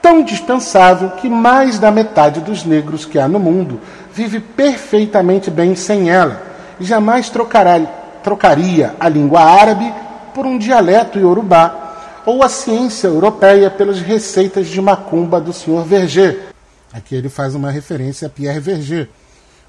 Tão 0.00 0.22
dispensável 0.22 1.10
que 1.10 1.28
mais 1.28 1.78
da 1.78 1.90
metade 1.90 2.40
dos 2.40 2.64
negros 2.64 3.04
que 3.04 3.18
há 3.18 3.28
no 3.28 3.38
mundo 3.38 3.78
vive 4.10 4.40
perfeitamente 4.40 5.50
bem 5.50 5.74
sem 5.74 6.08
ela 6.08 6.42
e 6.80 6.84
jamais 6.84 7.28
trocará, 7.28 7.78
trocaria 8.22 8.94
a 8.98 9.06
língua 9.06 9.40
árabe 9.40 9.92
por 10.34 10.46
um 10.46 10.56
dialeto 10.56 11.18
iorubá 11.18 12.22
ou 12.24 12.42
a 12.42 12.48
ciência 12.48 13.08
europeia 13.08 13.70
pelas 13.70 14.00
receitas 14.00 14.68
de 14.68 14.80
macumba 14.80 15.38
do 15.38 15.52
Sr. 15.52 15.84
Verger. 15.84 16.54
Aqui 16.90 17.14
ele 17.14 17.28
faz 17.28 17.54
uma 17.54 17.70
referência 17.70 18.28
a 18.28 18.30
Pierre 18.30 18.60
Verger, 18.60 19.10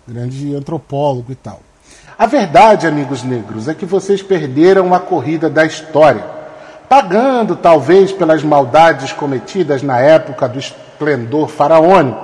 grande 0.07 0.55
antropólogo 0.55 1.33
e 1.33 1.35
tal. 1.35 1.59
A 2.17 2.25
verdade, 2.25 2.87
amigos 2.87 3.23
negros, 3.23 3.67
é 3.67 3.73
que 3.73 3.85
vocês 3.85 4.23
perderam 4.23 4.93
a 4.93 4.99
corrida 5.01 5.49
da 5.49 5.65
história, 5.65 6.23
pagando 6.87 7.57
talvez 7.57 8.13
pelas 8.13 8.41
maldades 8.41 9.11
cometidas 9.11 9.83
na 9.83 9.99
época 9.99 10.47
do 10.47 10.57
esplendor 10.57 11.49
faraônico. 11.49 12.23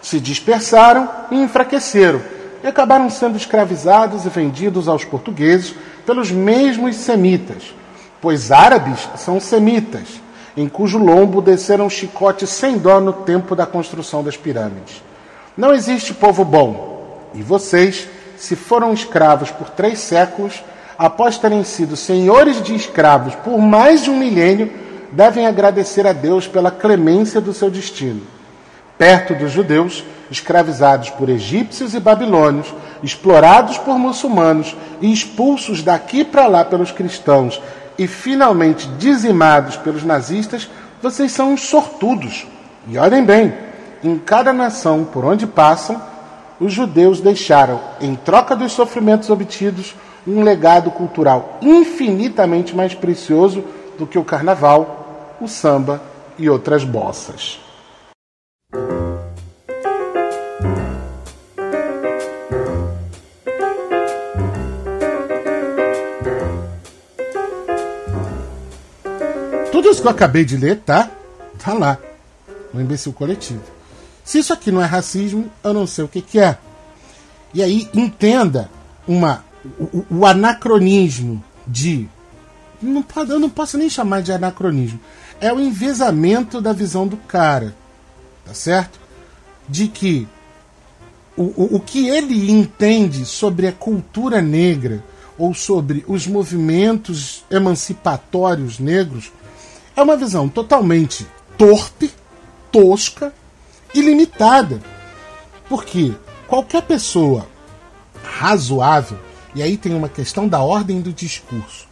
Se 0.00 0.18
dispersaram 0.18 1.10
e 1.30 1.36
enfraqueceram 1.36 2.22
e 2.64 2.66
acabaram 2.66 3.10
sendo 3.10 3.36
escravizados 3.36 4.24
e 4.24 4.30
vendidos 4.30 4.88
aos 4.88 5.04
portugueses 5.04 5.74
pelos 6.06 6.30
mesmos 6.30 6.96
semitas, 6.96 7.74
pois 8.22 8.50
árabes 8.50 9.06
são 9.16 9.38
semitas, 9.38 10.22
em 10.56 10.66
cujo 10.70 10.96
lombo 10.96 11.42
desceram 11.42 11.90
chicotes 11.90 12.48
sem 12.48 12.78
dó 12.78 12.98
no 12.98 13.12
tempo 13.12 13.54
da 13.54 13.66
construção 13.66 14.24
das 14.24 14.38
pirâmides. 14.38 15.02
Não 15.54 15.74
existe 15.74 16.14
povo 16.14 16.46
bom, 16.46 17.28
e 17.34 17.42
vocês, 17.42 18.08
se 18.38 18.56
foram 18.56 18.92
escravos 18.92 19.50
por 19.50 19.68
três 19.70 19.98
séculos, 19.98 20.62
após 20.98 21.38
terem 21.38 21.62
sido 21.64 21.96
senhores 21.96 22.62
de 22.62 22.74
escravos 22.74 23.34
por 23.36 23.58
mais 23.58 24.02
de 24.04 24.10
um 24.10 24.16
milênio, 24.16 24.72
devem 25.12 25.46
agradecer 25.46 26.06
a 26.06 26.12
Deus 26.12 26.46
pela 26.46 26.70
clemência 26.70 27.40
do 27.40 27.52
seu 27.52 27.70
destino. 27.70 28.22
Perto 28.96 29.34
dos 29.34 29.52
judeus, 29.52 30.04
escravizados 30.30 31.10
por 31.10 31.28
egípcios 31.28 31.94
e 31.94 32.00
babilônios, 32.00 32.74
explorados 33.02 33.78
por 33.78 33.98
muçulmanos 33.98 34.76
e 35.00 35.12
expulsos 35.12 35.82
daqui 35.82 36.24
para 36.24 36.46
lá 36.46 36.64
pelos 36.64 36.90
cristãos 36.90 37.60
e 37.98 38.06
finalmente 38.06 38.86
dizimados 38.98 39.76
pelos 39.76 40.04
nazistas, 40.04 40.68
vocês 41.02 41.32
são 41.32 41.52
uns 41.52 41.62
sortudos. 41.62 42.46
E 42.86 42.98
olhem 42.98 43.24
bem, 43.24 43.54
em 44.02 44.18
cada 44.18 44.52
nação 44.52 45.04
por 45.04 45.24
onde 45.24 45.46
passam, 45.46 46.00
os 46.60 46.72
judeus 46.72 47.20
deixaram, 47.20 47.80
em 48.00 48.14
troca 48.14 48.56
dos 48.56 48.72
sofrimentos 48.72 49.30
obtidos, 49.30 49.94
um 50.26 50.42
legado 50.42 50.90
cultural 50.90 51.58
infinitamente 51.62 52.74
mais 52.74 52.94
precioso 52.94 53.64
do 53.98 54.06
que 54.06 54.18
o 54.18 54.24
carnaval, 54.24 55.36
o 55.40 55.48
samba 55.48 56.02
e 56.38 56.48
outras 56.48 56.84
bossas. 56.84 57.60
Tudo 69.72 69.90
isso 69.90 70.02
que 70.02 70.08
eu 70.08 70.12
acabei 70.12 70.44
de 70.44 70.56
ler 70.56 70.80
tá, 70.80 71.10
tá 71.58 71.72
lá, 71.72 71.98
no 72.72 72.80
imbecil 72.80 73.12
coletivo. 73.12 73.77
Se 74.28 74.40
isso 74.40 74.52
aqui 74.52 74.70
não 74.70 74.82
é 74.82 74.84
racismo, 74.84 75.50
eu 75.64 75.72
não 75.72 75.86
sei 75.86 76.04
o 76.04 76.08
que, 76.08 76.20
que 76.20 76.38
é. 76.38 76.58
E 77.54 77.62
aí 77.62 77.88
entenda 77.94 78.70
uma, 79.06 79.42
o, 79.80 80.04
o 80.10 80.26
anacronismo 80.26 81.42
de. 81.66 82.06
Não, 82.82 83.02
eu 83.26 83.40
não 83.40 83.48
posso 83.48 83.78
nem 83.78 83.88
chamar 83.88 84.20
de 84.20 84.30
anacronismo. 84.30 85.00
É 85.40 85.50
o 85.50 85.58
envezamento 85.58 86.60
da 86.60 86.74
visão 86.74 87.06
do 87.06 87.16
cara. 87.16 87.74
Tá 88.44 88.52
certo? 88.52 89.00
De 89.66 89.88
que 89.88 90.28
o, 91.34 91.44
o, 91.44 91.76
o 91.76 91.80
que 91.80 92.06
ele 92.06 92.50
entende 92.50 93.24
sobre 93.24 93.66
a 93.66 93.72
cultura 93.72 94.42
negra 94.42 95.02
ou 95.38 95.54
sobre 95.54 96.04
os 96.06 96.26
movimentos 96.26 97.46
emancipatórios 97.50 98.78
negros 98.78 99.32
é 99.96 100.02
uma 100.02 100.18
visão 100.18 100.50
totalmente 100.50 101.26
torpe, 101.56 102.12
tosca 102.70 103.32
e 103.94 104.00
limitada. 104.00 104.80
Porque 105.68 106.14
qualquer 106.46 106.82
pessoa 106.82 107.46
razoável, 108.22 109.18
e 109.54 109.62
aí 109.62 109.76
tem 109.76 109.94
uma 109.94 110.08
questão 110.08 110.48
da 110.48 110.60
ordem 110.60 111.00
do 111.00 111.12
discurso. 111.12 111.86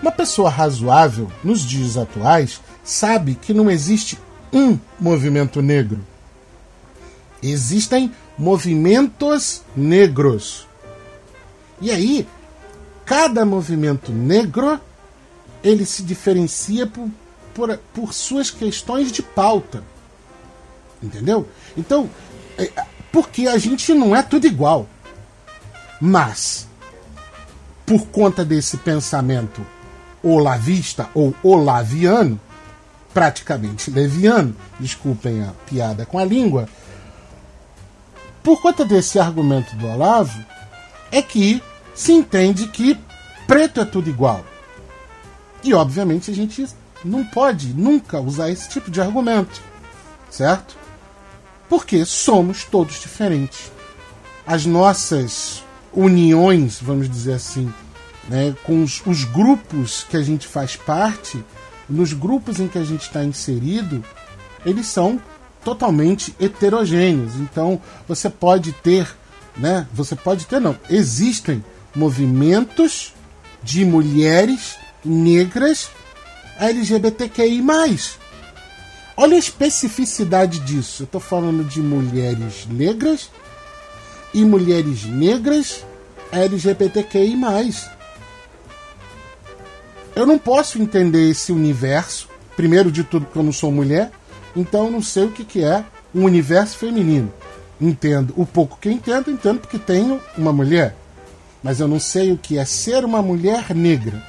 Uma 0.00 0.12
pessoa 0.12 0.50
razoável, 0.50 1.30
nos 1.42 1.60
dias 1.62 1.96
atuais, 1.96 2.60
sabe 2.82 3.34
que 3.34 3.54
não 3.54 3.70
existe 3.70 4.18
um 4.52 4.78
movimento 5.00 5.62
negro. 5.62 6.00
Existem 7.42 8.12
movimentos 8.38 9.62
negros. 9.76 10.66
E 11.80 11.90
aí, 11.90 12.26
cada 13.04 13.44
movimento 13.44 14.12
negro 14.12 14.80
ele 15.62 15.86
se 15.86 16.02
diferencia 16.02 16.86
por, 16.86 17.10
por, 17.54 17.78
por 17.92 18.12
suas 18.12 18.50
questões 18.50 19.10
de 19.10 19.22
pauta. 19.22 19.82
Entendeu? 21.04 21.46
Então, 21.76 22.08
é, 22.56 22.70
porque 23.12 23.46
a 23.46 23.58
gente 23.58 23.92
não 23.92 24.16
é 24.16 24.22
tudo 24.22 24.46
igual. 24.46 24.88
Mas, 26.00 26.66
por 27.86 28.06
conta 28.06 28.44
desse 28.44 28.78
pensamento 28.78 29.64
olavista 30.22 31.08
ou 31.14 31.34
olaviano, 31.42 32.40
praticamente 33.12 33.90
leviano, 33.90 34.56
desculpem 34.80 35.42
a 35.42 35.52
piada 35.66 36.06
com 36.06 36.18
a 36.18 36.24
língua, 36.24 36.68
por 38.42 38.60
conta 38.60 38.84
desse 38.84 39.18
argumento 39.18 39.74
do 39.76 39.86
Olavo, 39.86 40.44
é 41.10 41.22
que 41.22 41.62
se 41.94 42.12
entende 42.12 42.66
que 42.68 42.98
preto 43.46 43.80
é 43.80 43.84
tudo 43.84 44.10
igual. 44.10 44.44
E 45.62 45.72
obviamente 45.72 46.30
a 46.30 46.34
gente 46.34 46.66
não 47.04 47.24
pode 47.24 47.72
nunca 47.72 48.20
usar 48.20 48.50
esse 48.50 48.68
tipo 48.68 48.90
de 48.90 49.00
argumento, 49.00 49.62
certo? 50.30 50.83
Porque 51.68 52.04
somos 52.04 52.64
todos 52.64 53.00
diferentes. 53.00 53.72
As 54.46 54.66
nossas 54.66 55.62
uniões, 55.92 56.78
vamos 56.80 57.08
dizer 57.08 57.34
assim, 57.34 57.72
né, 58.28 58.54
com 58.64 58.82
os, 58.82 59.02
os 59.06 59.24
grupos 59.24 60.04
que 60.08 60.16
a 60.16 60.22
gente 60.22 60.46
faz 60.46 60.76
parte, 60.76 61.42
nos 61.88 62.12
grupos 62.12 62.60
em 62.60 62.68
que 62.68 62.78
a 62.78 62.84
gente 62.84 63.02
está 63.02 63.24
inserido, 63.24 64.04
eles 64.64 64.86
são 64.86 65.20
totalmente 65.64 66.34
heterogêneos. 66.38 67.34
Então, 67.36 67.80
você 68.06 68.28
pode 68.28 68.72
ter, 68.72 69.08
né? 69.56 69.86
Você 69.92 70.14
pode 70.14 70.46
ter, 70.46 70.60
não. 70.60 70.76
Existem 70.90 71.64
movimentos 71.94 73.14
de 73.62 73.84
mulheres 73.84 74.76
negras 75.04 75.88
LGBTQI. 76.58 77.62
Olha 79.16 79.36
a 79.36 79.38
especificidade 79.38 80.58
disso. 80.60 81.02
Eu 81.02 81.04
estou 81.04 81.20
falando 81.20 81.62
de 81.64 81.80
mulheres 81.80 82.66
negras 82.68 83.30
e 84.32 84.44
mulheres 84.44 85.04
negras 85.04 85.84
LGBTQI. 86.32 87.38
Eu 90.16 90.26
não 90.26 90.36
posso 90.36 90.82
entender 90.82 91.30
esse 91.30 91.52
universo, 91.52 92.28
primeiro 92.56 92.90
de 92.90 93.04
tudo, 93.04 93.26
porque 93.26 93.38
eu 93.38 93.44
não 93.44 93.52
sou 93.52 93.70
mulher, 93.70 94.10
então 94.56 94.86
eu 94.86 94.90
não 94.90 95.02
sei 95.02 95.26
o 95.26 95.30
que, 95.30 95.44
que 95.44 95.62
é 95.62 95.84
um 96.12 96.24
universo 96.24 96.76
feminino. 96.76 97.32
Entendo 97.80 98.34
o 98.36 98.44
pouco 98.44 98.78
que 98.80 98.90
entendo, 98.90 99.30
entendo 99.30 99.60
porque 99.60 99.78
tenho 99.78 100.20
uma 100.36 100.52
mulher. 100.52 100.96
Mas 101.62 101.78
eu 101.78 101.86
não 101.86 102.00
sei 102.00 102.32
o 102.32 102.38
que 102.38 102.58
é 102.58 102.64
ser 102.64 103.04
uma 103.04 103.22
mulher 103.22 103.72
negra. 103.74 104.20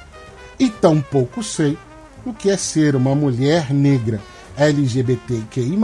E 0.60 0.70
tampouco 0.70 1.42
sei 1.42 1.76
o 2.24 2.32
que 2.32 2.50
é 2.50 2.56
ser 2.56 2.94
uma 2.94 3.14
mulher 3.14 3.72
negra 3.72 4.20
LGBTQI, 4.56 5.78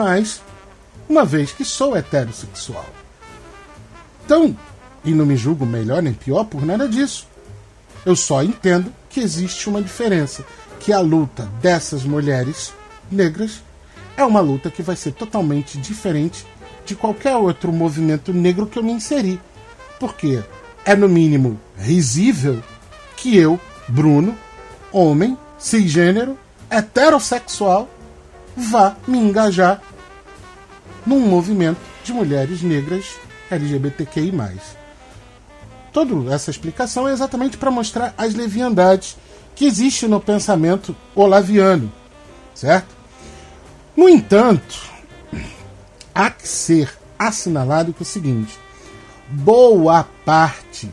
uma 1.09 1.25
vez 1.25 1.53
que 1.53 1.65
sou 1.65 1.97
heterossexual. 1.97 2.87
Então, 4.25 4.57
e 5.05 5.13
não 5.13 5.27
me 5.27 5.37
julgo 5.37 5.67
melhor 5.67 6.03
nem 6.03 6.13
pior 6.13 6.45
por 6.45 6.65
nada 6.65 6.89
disso. 6.89 7.27
Eu 8.05 8.17
só 8.17 8.43
entendo 8.43 8.93
que 9.09 9.21
existe 9.21 9.69
uma 9.69 9.83
diferença, 9.83 10.45
que 10.81 10.93
a 10.93 11.01
luta 11.01 11.45
dessas 11.61 12.05
mulheres 12.05 12.73
negras 13.11 13.63
é 14.17 14.25
uma 14.25 14.41
luta 14.41 14.71
que 14.71 14.83
vai 14.83 14.97
ser 14.97 15.13
totalmente 15.13 15.79
diferente 15.79 16.47
de 16.85 16.95
qualquer 16.95 17.37
outro 17.37 17.73
movimento 17.73 18.33
negro 18.33 18.67
que 18.67 18.79
eu 18.79 18.83
me 18.83 18.93
inseri. 18.93 19.41
Porque 20.01 20.43
é, 20.85 20.97
no 20.97 21.09
mínimo, 21.09 21.61
risível 21.79 22.63
que 23.17 23.37
eu, 23.37 23.59
Bruno, 23.87 24.37
homem, 24.91 25.39
cisgênero, 25.59 26.37
heterossexual, 26.69 27.89
vá 28.57 28.97
me 29.07 29.19
engajar 29.19 29.81
num 31.07 31.21
movimento 31.21 31.81
de 32.05 32.13
mulheres 32.13 32.63
negras 32.63 33.17
LGBTQI. 33.51 34.33
Toda 35.93 36.35
essa 36.35 36.51
explicação 36.51 37.09
é 37.09 37.13
exatamente 37.13 37.57
para 37.57 37.71
mostrar 37.71 38.15
as 38.17 38.35
leviandades 38.35 39.17
que 39.55 39.67
existem 39.67 40.09
no 40.09 40.21
pensamento 40.21 40.97
olaviano, 41.15 41.93
certo? 42.55 42.95
No 43.95 44.09
entanto, 44.09 44.81
há 46.15 46.31
que 46.31 46.49
ser 46.49 46.91
assinalado 47.19 47.93
que 47.93 48.03
é 48.03 48.05
o 48.05 48.07
seguinte: 48.07 48.59
boa 49.29 50.09
parte 50.25 50.91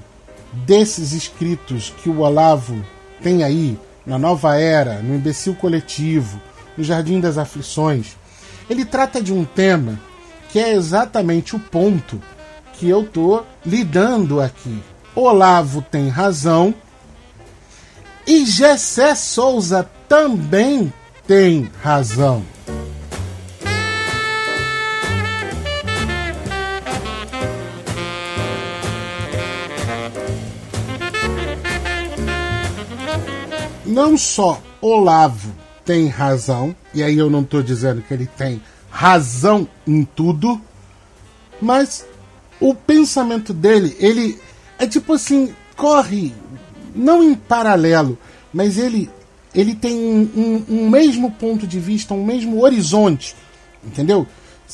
desses 0.52 1.14
escritos 1.14 1.94
que 2.04 2.10
o 2.10 2.20
Olavo 2.20 2.84
tem 3.22 3.44
aí 3.44 3.80
na 4.06 4.18
Nova 4.18 4.58
Era, 4.58 5.02
no 5.02 5.16
Imbecil 5.16 5.56
Coletivo, 5.56 6.42
no 6.80 6.84
Jardim 6.86 7.20
das 7.20 7.38
Aflições, 7.38 8.16
ele 8.70 8.86
trata 8.86 9.22
de 9.22 9.34
um 9.34 9.44
tema 9.44 10.00
que 10.50 10.58
é 10.58 10.74
exatamente 10.74 11.54
o 11.54 11.60
ponto 11.60 12.22
que 12.74 12.88
eu 12.88 13.06
tô 13.06 13.44
lidando 13.66 14.40
aqui. 14.40 14.82
Olavo 15.14 15.82
tem 15.82 16.08
razão 16.08 16.74
e 18.26 18.46
Gessé 18.46 19.14
Souza 19.14 19.90
também 20.08 20.94
tem 21.28 21.70
razão. 21.84 22.46
não 33.86 34.16
só 34.16 34.62
Olavo 34.80 35.59
tem 35.90 36.08
razão, 36.08 36.76
e 36.94 37.02
aí 37.02 37.18
eu 37.18 37.32
não 37.32 37.42
estou 37.42 37.64
dizendo 37.64 38.04
que 38.04 38.14
ele 38.14 38.28
tem 38.38 38.62
razão 38.92 39.68
em 39.88 40.04
tudo, 40.04 40.62
mas 41.60 42.06
o 42.60 42.76
pensamento 42.76 43.52
dele, 43.52 43.98
ele 44.00 44.40
é 44.78 44.86
tipo 44.86 45.14
assim, 45.14 45.52
corre 45.76 46.32
não 46.94 47.24
em 47.24 47.34
paralelo, 47.34 48.20
mas 48.54 48.78
ele 48.78 49.10
ele 49.52 49.74
tem 49.74 49.98
um, 49.98 50.30
um, 50.70 50.76
um 50.76 50.90
mesmo 50.92 51.32
ponto 51.32 51.66
de 51.66 51.80
vista, 51.80 52.14
um 52.14 52.24
mesmo 52.24 52.62
horizonte, 52.62 53.36
entendeu? 53.84 54.28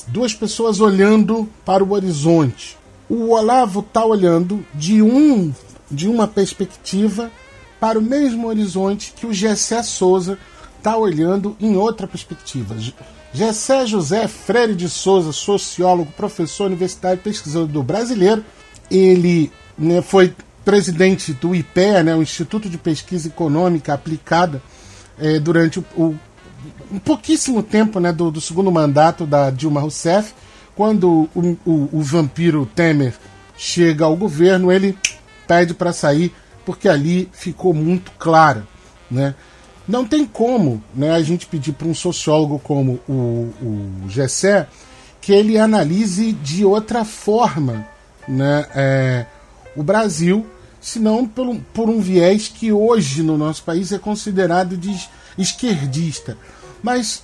Duas 0.10 0.34
pessoas 0.34 0.82
olhando 0.82 1.47
para 1.63 1.82
o 1.82 1.93
horizonte. 1.93 2.78
O 3.08 3.30
Olavo 3.30 3.80
está 3.80 4.04
olhando 4.04 4.65
de 4.73 5.01
um 5.01 5.54
de 5.89 6.10
uma 6.10 6.28
perspectiva 6.28 7.32
para 7.80 7.97
o 7.97 8.01
mesmo 8.01 8.47
horizonte 8.47 9.13
que 9.15 9.25
o 9.25 9.34
Gessé 9.34 9.82
Souza 9.82 10.38
está 10.86 10.95
olhando 10.95 11.58
em 11.60 11.76
outra 11.76 12.06
perspectiva. 12.06 12.76
Gessé 13.34 13.88
José 13.88 14.28
Freire 14.28 14.76
de 14.76 14.88
Souza, 14.88 15.32
sociólogo, 15.34 16.12
professor 16.12 16.67
universitário, 16.67 17.17
pesquisador 17.17 17.82
brasileiro, 17.82 18.45
ele 18.91 19.52
né, 19.76 20.04
foi 20.04 20.32
presidente 20.63 21.34
do 21.34 21.56
IPEA, 21.56 22.04
né, 22.04 22.15
o 22.15 22.21
Instituto 22.21 22.69
de 22.69 22.78
Pesquisa 22.78 23.28
Econômica 23.28 23.95
Aplicada, 23.95 24.62
é, 25.17 25.39
durante 25.39 25.80
o, 25.80 25.86
o, 25.95 26.19
um 26.91 27.00
pouquíssimo 27.00 27.63
tempo 27.63 28.00
né, 28.00 28.13
do, 28.13 28.30
do, 28.30 28.39
segundo 28.39 28.71
mandato 28.71 29.26
da 29.26 29.50
Dilma 29.50 29.82
Rousseff. 29.82 30.36
Quando 30.76 31.30
o, 31.34 31.58
o, 31.65 31.89
o 31.93 32.02
vampiro 32.02 32.69
Temer 32.76 33.15
chega 33.58 34.06
ao 34.06 34.15
governo, 34.15 34.71
ele 34.71 34.95
pede 35.48 35.74
para 35.74 35.91
sair 35.91 36.34
porque 36.63 36.88
ali 36.88 37.30
ficou 37.32 37.74
muito 37.74 38.12
clara, 38.19 38.67
né? 39.10 39.34
Não 39.88 40.06
tem 40.06 40.26
como 40.26 40.84
né, 40.93 41.12
a 41.12 41.21
gente 41.21 41.45
pedir 41.45 41.74
para 41.74 41.88
um 41.88 41.93
sociólogo 41.93 42.60
como 42.60 43.00
o, 43.08 43.52
o 43.62 44.10
Gessé 44.10 44.67
que 45.21 45.32
ele 45.32 45.58
analise 45.58 46.34
de 46.34 46.63
outra 46.63 47.04
forma 47.04 47.88
né, 48.28 48.65
é, 48.76 49.26
o 49.76 49.84
Brasil, 49.84 50.45
senão 50.80 51.28
por, 51.28 51.56
por 51.74 51.89
um 51.89 52.00
viés 52.00 52.48
que 52.48 52.71
hoje 52.71 53.24
no 53.24 53.38
nosso 53.38 53.63
país 53.63 53.91
é 53.91 53.98
considerado 53.98 54.78
de 54.78 54.95
esquerdista. 55.38 56.38
Mas 56.82 57.24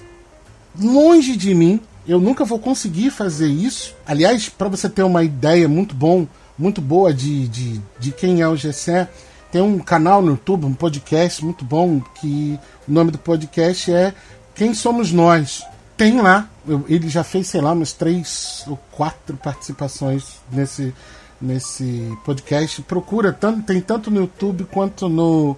longe 0.80 1.36
de 1.36 1.54
mim, 1.54 1.80
eu 2.08 2.20
nunca 2.20 2.44
vou 2.44 2.60
conseguir 2.60 3.12
fazer 3.12 3.48
isso. 3.48 3.96
Aliás, 4.06 4.50
para 4.50 4.68
você 4.68 4.90
ter 4.90 5.04
uma 5.04 5.24
ideia 5.24 5.68
muito 5.68 5.94
bom, 5.94 6.28
muito 6.58 6.82
boa 6.82 7.14
de, 7.14 7.48
de, 7.48 7.82
de 8.00 8.12
quem 8.12 8.42
é 8.42 8.48
o 8.48 8.56
Gessé, 8.56 9.10
tem 9.52 9.62
um 9.62 9.80
canal 9.80 10.22
no 10.22 10.32
YouTube, 10.32 10.66
um 10.66 10.74
podcast 10.74 11.44
muito 11.44 11.66
bom, 11.66 12.00
que 12.16 12.58
o 12.88 12.92
nome 12.92 13.12
do 13.12 13.18
podcast 13.18 13.92
é 13.92 14.14
Quem 14.56 14.74
Somos 14.74 15.12
Nós. 15.12 15.64
Tem 15.98 16.22
lá, 16.22 16.50
ele 16.88 17.10
já 17.10 17.24
fez, 17.24 17.48
sei 17.48 17.62
lá, 17.62 17.74
umas 17.74 17.92
três 17.92 18.64
ou 18.66 18.80
quatro 18.92 19.36
participações 19.36 20.38
nesse, 20.52 20.94
nesse 21.40 22.18
podcast. 22.24 22.82
Procura, 22.84 23.34
tanto, 23.34 23.64
tem 23.64 23.82
tanto 23.82 24.10
no 24.10 24.22
YouTube 24.22 24.64
quanto 24.72 25.10
no, 25.10 25.56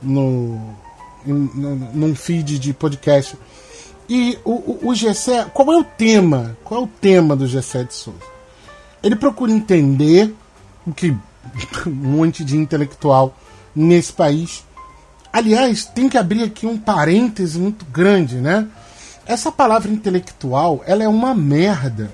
no, 0.00 0.74
no, 1.26 1.76
num 1.92 2.14
feed 2.14 2.58
de 2.58 2.72
podcast. 2.72 3.36
E 4.08 4.38
o, 4.44 4.52
o, 4.52 4.88
o 4.90 4.94
Gessé, 4.94 5.44
qual 5.52 5.72
é 5.72 5.76
o 5.76 5.84
tema? 5.84 6.56
Qual 6.62 6.80
é 6.80 6.84
o 6.84 6.86
tema 6.86 7.34
do 7.34 7.46
Gessé 7.46 7.82
de 7.82 7.92
Souza? 7.92 8.18
Ele 9.02 9.16
procura 9.16 9.50
entender 9.50 10.32
o 10.86 10.92
que 10.92 11.14
um 11.86 11.90
monte 11.90 12.44
de 12.44 12.56
intelectual 12.56 13.36
nesse 13.74 14.12
país. 14.12 14.64
Aliás, 15.32 15.84
tem 15.84 16.08
que 16.08 16.16
abrir 16.16 16.42
aqui 16.42 16.66
um 16.66 16.78
parêntese 16.78 17.58
muito 17.58 17.84
grande, 17.84 18.36
né? 18.36 18.66
Essa 19.26 19.50
palavra 19.50 19.90
intelectual, 19.90 20.82
ela 20.86 21.02
é 21.02 21.08
uma 21.08 21.34
merda. 21.34 22.10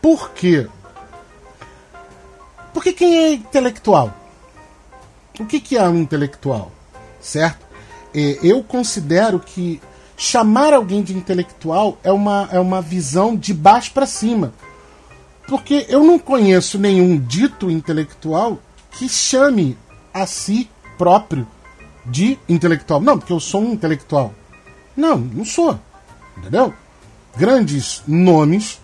Por 0.00 0.30
quê? 0.30 0.66
Porque 2.72 2.92
quem 2.92 3.16
é 3.18 3.32
intelectual? 3.34 4.14
O 5.38 5.44
que, 5.44 5.60
que 5.60 5.76
é 5.76 5.88
um 5.88 5.98
intelectual? 5.98 6.72
Certo? 7.20 7.66
Eu 8.42 8.62
considero 8.64 9.38
que 9.38 9.80
chamar 10.16 10.74
alguém 10.74 11.02
de 11.02 11.16
intelectual 11.16 11.98
é 12.02 12.10
uma, 12.10 12.48
é 12.52 12.58
uma 12.58 12.82
visão 12.82 13.36
de 13.36 13.54
baixo 13.54 13.92
para 13.92 14.06
cima. 14.06 14.52
Porque 15.50 15.84
eu 15.88 16.04
não 16.04 16.16
conheço 16.16 16.78
nenhum 16.78 17.18
dito 17.18 17.68
intelectual 17.68 18.62
que 18.92 19.08
chame 19.08 19.76
a 20.14 20.24
si 20.24 20.70
próprio 20.96 21.44
de 22.06 22.38
intelectual. 22.48 23.00
Não, 23.00 23.18
porque 23.18 23.32
eu 23.32 23.40
sou 23.40 23.60
um 23.60 23.72
intelectual. 23.72 24.32
Não, 24.96 25.18
não 25.18 25.44
sou. 25.44 25.76
Entendeu? 26.38 26.72
Grandes 27.36 28.00
nomes 28.06 28.80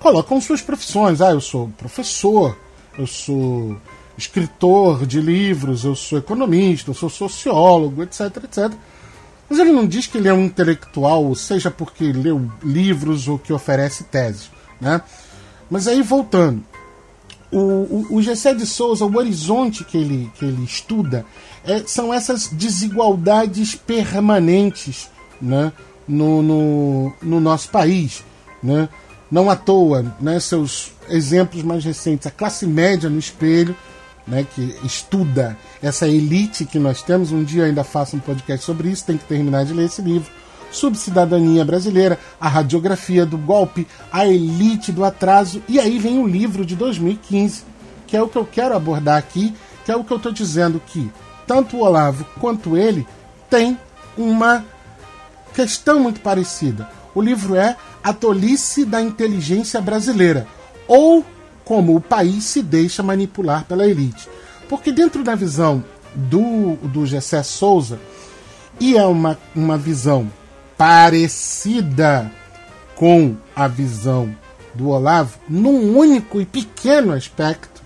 colocam 0.00 0.40
suas 0.40 0.62
profissões. 0.62 1.20
Ah, 1.20 1.32
eu 1.32 1.40
sou 1.42 1.68
professor, 1.76 2.56
eu 2.98 3.06
sou 3.06 3.76
escritor 4.16 5.04
de 5.04 5.20
livros, 5.20 5.84
eu 5.84 5.94
sou 5.94 6.16
economista, 6.16 6.92
eu 6.92 6.94
sou 6.94 7.10
sociólogo, 7.10 8.02
etc, 8.02 8.42
etc. 8.42 8.72
Mas 9.50 9.58
ele 9.58 9.70
não 9.70 9.86
diz 9.86 10.06
que 10.06 10.16
ele 10.16 10.28
é 10.28 10.32
um 10.32 10.46
intelectual, 10.46 11.34
seja 11.34 11.70
porque 11.70 12.10
leu 12.10 12.50
livros 12.62 13.28
ou 13.28 13.38
que 13.38 13.52
oferece 13.52 14.04
teses. 14.04 14.50
Né? 14.80 15.02
Mas 15.70 15.88
aí, 15.88 16.02
voltando, 16.02 16.62
o, 17.50 17.58
o, 17.58 18.06
o 18.10 18.22
Gessé 18.22 18.54
de 18.54 18.66
Souza, 18.66 19.04
o 19.04 19.16
horizonte 19.16 19.84
que 19.84 19.96
ele, 19.96 20.30
que 20.38 20.44
ele 20.44 20.64
estuda, 20.64 21.24
é, 21.64 21.82
são 21.86 22.12
essas 22.12 22.48
desigualdades 22.48 23.74
permanentes 23.74 25.10
né? 25.40 25.72
no, 26.06 26.42
no, 26.42 27.12
no 27.22 27.40
nosso 27.40 27.68
país. 27.70 28.24
Né? 28.62 28.88
Não 29.30 29.50
à 29.50 29.56
toa, 29.56 30.14
né, 30.20 30.38
seus 30.38 30.92
exemplos 31.08 31.62
mais 31.62 31.84
recentes, 31.84 32.26
a 32.26 32.30
classe 32.30 32.66
média 32.66 33.10
no 33.10 33.18
espelho, 33.18 33.76
né, 34.26 34.46
que 34.54 34.76
estuda 34.84 35.56
essa 35.82 36.08
elite 36.08 36.64
que 36.64 36.78
nós 36.78 37.02
temos. 37.02 37.32
Um 37.32 37.44
dia 37.44 37.64
ainda 37.64 37.84
faço 37.84 38.16
um 38.16 38.20
podcast 38.20 38.64
sobre 38.64 38.88
isso, 38.88 39.04
tem 39.04 39.16
que 39.16 39.24
terminar 39.24 39.64
de 39.64 39.72
ler 39.72 39.86
esse 39.86 40.02
livro. 40.02 40.30
Subcidadania 40.76 41.64
Brasileira, 41.64 42.18
a 42.38 42.48
radiografia 42.48 43.24
do 43.24 43.38
golpe, 43.38 43.86
a 44.12 44.26
elite 44.26 44.92
do 44.92 45.04
atraso. 45.04 45.62
E 45.66 45.80
aí 45.80 45.98
vem 45.98 46.18
o 46.18 46.26
livro 46.26 46.64
de 46.64 46.76
2015, 46.76 47.64
que 48.06 48.16
é 48.16 48.22
o 48.22 48.28
que 48.28 48.36
eu 48.36 48.44
quero 48.44 48.76
abordar 48.76 49.16
aqui, 49.16 49.54
que 49.84 49.90
é 49.90 49.96
o 49.96 50.04
que 50.04 50.12
eu 50.12 50.18
estou 50.18 50.32
dizendo 50.32 50.80
que 50.86 51.10
tanto 51.46 51.76
o 51.76 51.80
Olavo 51.80 52.26
quanto 52.38 52.76
ele 52.76 53.06
têm 53.48 53.78
uma 54.16 54.64
questão 55.54 55.98
muito 56.00 56.20
parecida. 56.20 56.88
O 57.14 57.22
livro 57.22 57.54
é 57.54 57.76
A 58.04 58.12
Tolice 58.12 58.84
da 58.84 59.00
Inteligência 59.00 59.80
Brasileira, 59.80 60.46
ou 60.86 61.24
como 61.64 61.96
o 61.96 62.00
país 62.00 62.44
se 62.44 62.62
deixa 62.62 63.02
manipular 63.02 63.64
pela 63.64 63.86
elite. 63.86 64.28
Porque 64.68 64.92
dentro 64.92 65.24
da 65.24 65.34
visão 65.34 65.82
do, 66.14 66.76
do 66.76 67.06
Gessé 67.06 67.42
Souza, 67.42 67.98
e 68.78 68.96
é 68.96 69.04
uma, 69.04 69.38
uma 69.54 69.78
visão 69.78 70.30
parecida 70.76 72.30
com 72.94 73.36
a 73.54 73.66
visão 73.66 74.34
do 74.74 74.88
Olavo, 74.88 75.38
num 75.48 75.96
único 75.96 76.40
e 76.40 76.44
pequeno 76.44 77.12
aspecto, 77.12 77.82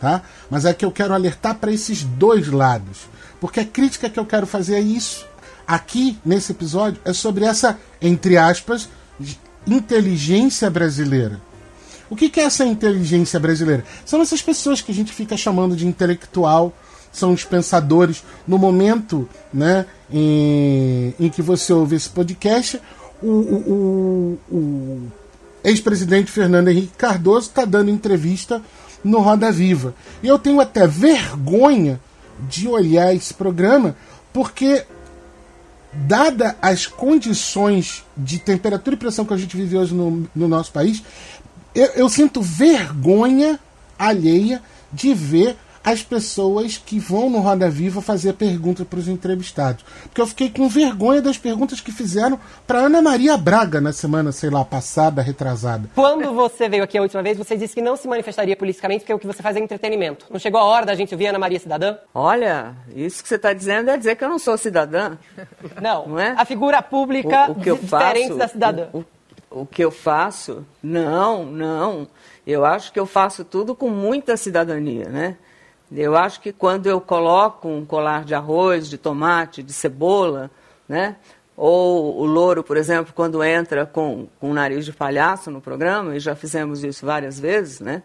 tá? 0.00 0.22
mas 0.48 0.64
é 0.64 0.72
que 0.72 0.84
eu 0.84 0.90
quero 0.90 1.12
alertar 1.12 1.56
para 1.56 1.72
esses 1.72 2.02
dois 2.02 2.48
lados. 2.48 3.08
Porque 3.40 3.60
a 3.60 3.64
crítica 3.64 4.08
que 4.08 4.18
eu 4.18 4.26
quero 4.26 4.46
fazer 4.46 4.76
é 4.76 4.80
isso. 4.80 5.26
Aqui, 5.66 6.18
nesse 6.24 6.52
episódio, 6.52 7.00
é 7.04 7.12
sobre 7.12 7.44
essa, 7.44 7.78
entre 8.00 8.36
aspas, 8.36 8.88
inteligência 9.66 10.68
brasileira 10.70 11.40
o 12.10 12.16
que, 12.16 12.40
é 12.40 12.42
essa 12.42 12.66
inteligência 12.66 13.38
brasileira? 13.38 13.84
São 14.04 14.20
essas 14.20 14.42
pessoas 14.42 14.80
que 14.80 14.90
a 14.90 14.94
gente 14.94 15.12
fica 15.12 15.36
chamando 15.36 15.76
de 15.76 15.86
intelectual, 15.86 16.74
são 17.12 17.32
os 17.32 17.44
pensadores. 17.44 18.22
No 18.46 18.58
momento 18.58 19.28
né, 19.52 19.86
em, 20.12 21.14
em 21.18 21.28
que 21.28 21.42
você 21.42 21.72
ouve 21.72 21.96
esse 21.96 22.08
podcast, 22.08 22.80
o, 23.22 23.28
o, 23.28 24.38
o, 24.50 24.56
o 24.56 25.12
ex-presidente 25.62 26.30
Fernando 26.30 26.68
Henrique 26.68 26.96
Cardoso 26.96 27.48
está 27.48 27.64
dando 27.64 27.90
entrevista 27.90 28.62
no 29.04 29.20
Roda 29.20 29.50
Viva. 29.50 29.94
E 30.22 30.28
eu 30.28 30.38
tenho 30.38 30.60
até 30.60 30.86
vergonha 30.86 32.00
de 32.48 32.68
olhar 32.68 33.14
esse 33.14 33.34
programa, 33.34 33.96
porque, 34.32 34.84
dada 35.92 36.56
as 36.62 36.86
condições 36.86 38.04
de 38.16 38.38
temperatura 38.38 38.94
e 38.94 38.98
pressão 38.98 39.24
que 39.24 39.34
a 39.34 39.36
gente 39.36 39.56
vive 39.56 39.76
hoje 39.76 39.94
no, 39.94 40.26
no 40.34 40.48
nosso 40.48 40.72
país, 40.72 41.02
eu, 41.74 41.86
eu 41.86 42.08
sinto 42.08 42.40
vergonha 42.40 43.58
alheia 43.98 44.62
de 44.92 45.12
ver 45.12 45.56
as 45.82 46.02
pessoas 46.02 46.76
que 46.76 46.98
vão 46.98 47.30
no 47.30 47.38
Roda 47.38 47.70
Viva 47.70 48.02
fazer 48.02 48.34
perguntas 48.34 48.86
para 48.86 48.98
os 48.98 49.08
entrevistados. 49.08 49.84
Porque 50.04 50.20
eu 50.20 50.26
fiquei 50.26 50.50
com 50.50 50.68
vergonha 50.68 51.22
das 51.22 51.38
perguntas 51.38 51.80
que 51.80 51.90
fizeram 51.90 52.38
para 52.66 52.80
Ana 52.80 53.00
Maria 53.00 53.36
Braga 53.36 53.80
na 53.80 53.92
semana, 53.92 54.32
sei 54.32 54.50
lá, 54.50 54.64
passada, 54.64 55.22
retrasada. 55.22 55.88
Quando 55.94 56.32
você 56.34 56.68
veio 56.68 56.84
aqui 56.84 56.98
a 56.98 57.02
última 57.02 57.22
vez, 57.22 57.38
você 57.38 57.56
disse 57.56 57.74
que 57.74 57.82
não 57.82 57.96
se 57.96 58.06
manifestaria 58.06 58.56
politicamente 58.56 59.00
porque 59.00 59.14
o 59.14 59.18
que 59.18 59.26
você 59.26 59.42
faz 59.42 59.56
é 59.56 59.60
entretenimento. 59.60 60.26
Não 60.30 60.38
chegou 60.38 60.60
a 60.60 60.64
hora 60.64 60.86
da 60.86 60.94
gente 60.94 61.14
ouvir 61.14 61.28
Ana 61.28 61.38
Maria 61.38 61.58
cidadã? 61.58 61.96
Olha, 62.14 62.74
isso 62.94 63.22
que 63.22 63.28
você 63.28 63.36
está 63.36 63.52
dizendo 63.52 63.90
é 63.90 63.96
dizer 63.96 64.16
que 64.16 64.24
eu 64.24 64.28
não 64.28 64.38
sou 64.38 64.56
cidadã. 64.58 65.16
Não, 65.80 66.06
não 66.06 66.18
é? 66.18 66.34
a 66.36 66.44
figura 66.44 66.82
pública 66.82 67.48
o, 67.48 67.52
o 67.52 67.54
que 67.60 67.70
eu 67.70 67.76
diferente 67.78 68.28
faço, 68.28 68.38
da 68.38 68.48
cidadã. 68.48 68.88
O, 68.92 68.98
o 68.98 69.04
o 69.50 69.66
que 69.66 69.82
eu 69.82 69.90
faço? 69.90 70.64
Não, 70.80 71.44
não. 71.44 72.06
Eu 72.46 72.64
acho 72.64 72.92
que 72.92 73.00
eu 73.00 73.04
faço 73.04 73.44
tudo 73.44 73.74
com 73.74 73.90
muita 73.90 74.36
cidadania, 74.36 75.08
né? 75.08 75.36
Eu 75.92 76.16
acho 76.16 76.40
que 76.40 76.52
quando 76.52 76.86
eu 76.86 77.00
coloco 77.00 77.68
um 77.68 77.84
colar 77.84 78.24
de 78.24 78.34
arroz, 78.34 78.88
de 78.88 78.96
tomate, 78.96 79.62
de 79.62 79.72
cebola, 79.72 80.50
né? 80.88 81.16
Ou 81.56 82.20
o 82.20 82.24
louro, 82.24 82.62
por 82.62 82.76
exemplo, 82.76 83.12
quando 83.14 83.42
entra 83.42 83.84
com, 83.84 84.28
com 84.38 84.50
o 84.50 84.54
nariz 84.54 84.84
de 84.84 84.92
palhaço 84.92 85.50
no 85.50 85.60
programa, 85.60 86.16
e 86.16 86.20
já 86.20 86.34
fizemos 86.34 86.84
isso 86.84 87.04
várias 87.04 87.38
vezes, 87.38 87.80
né? 87.80 88.02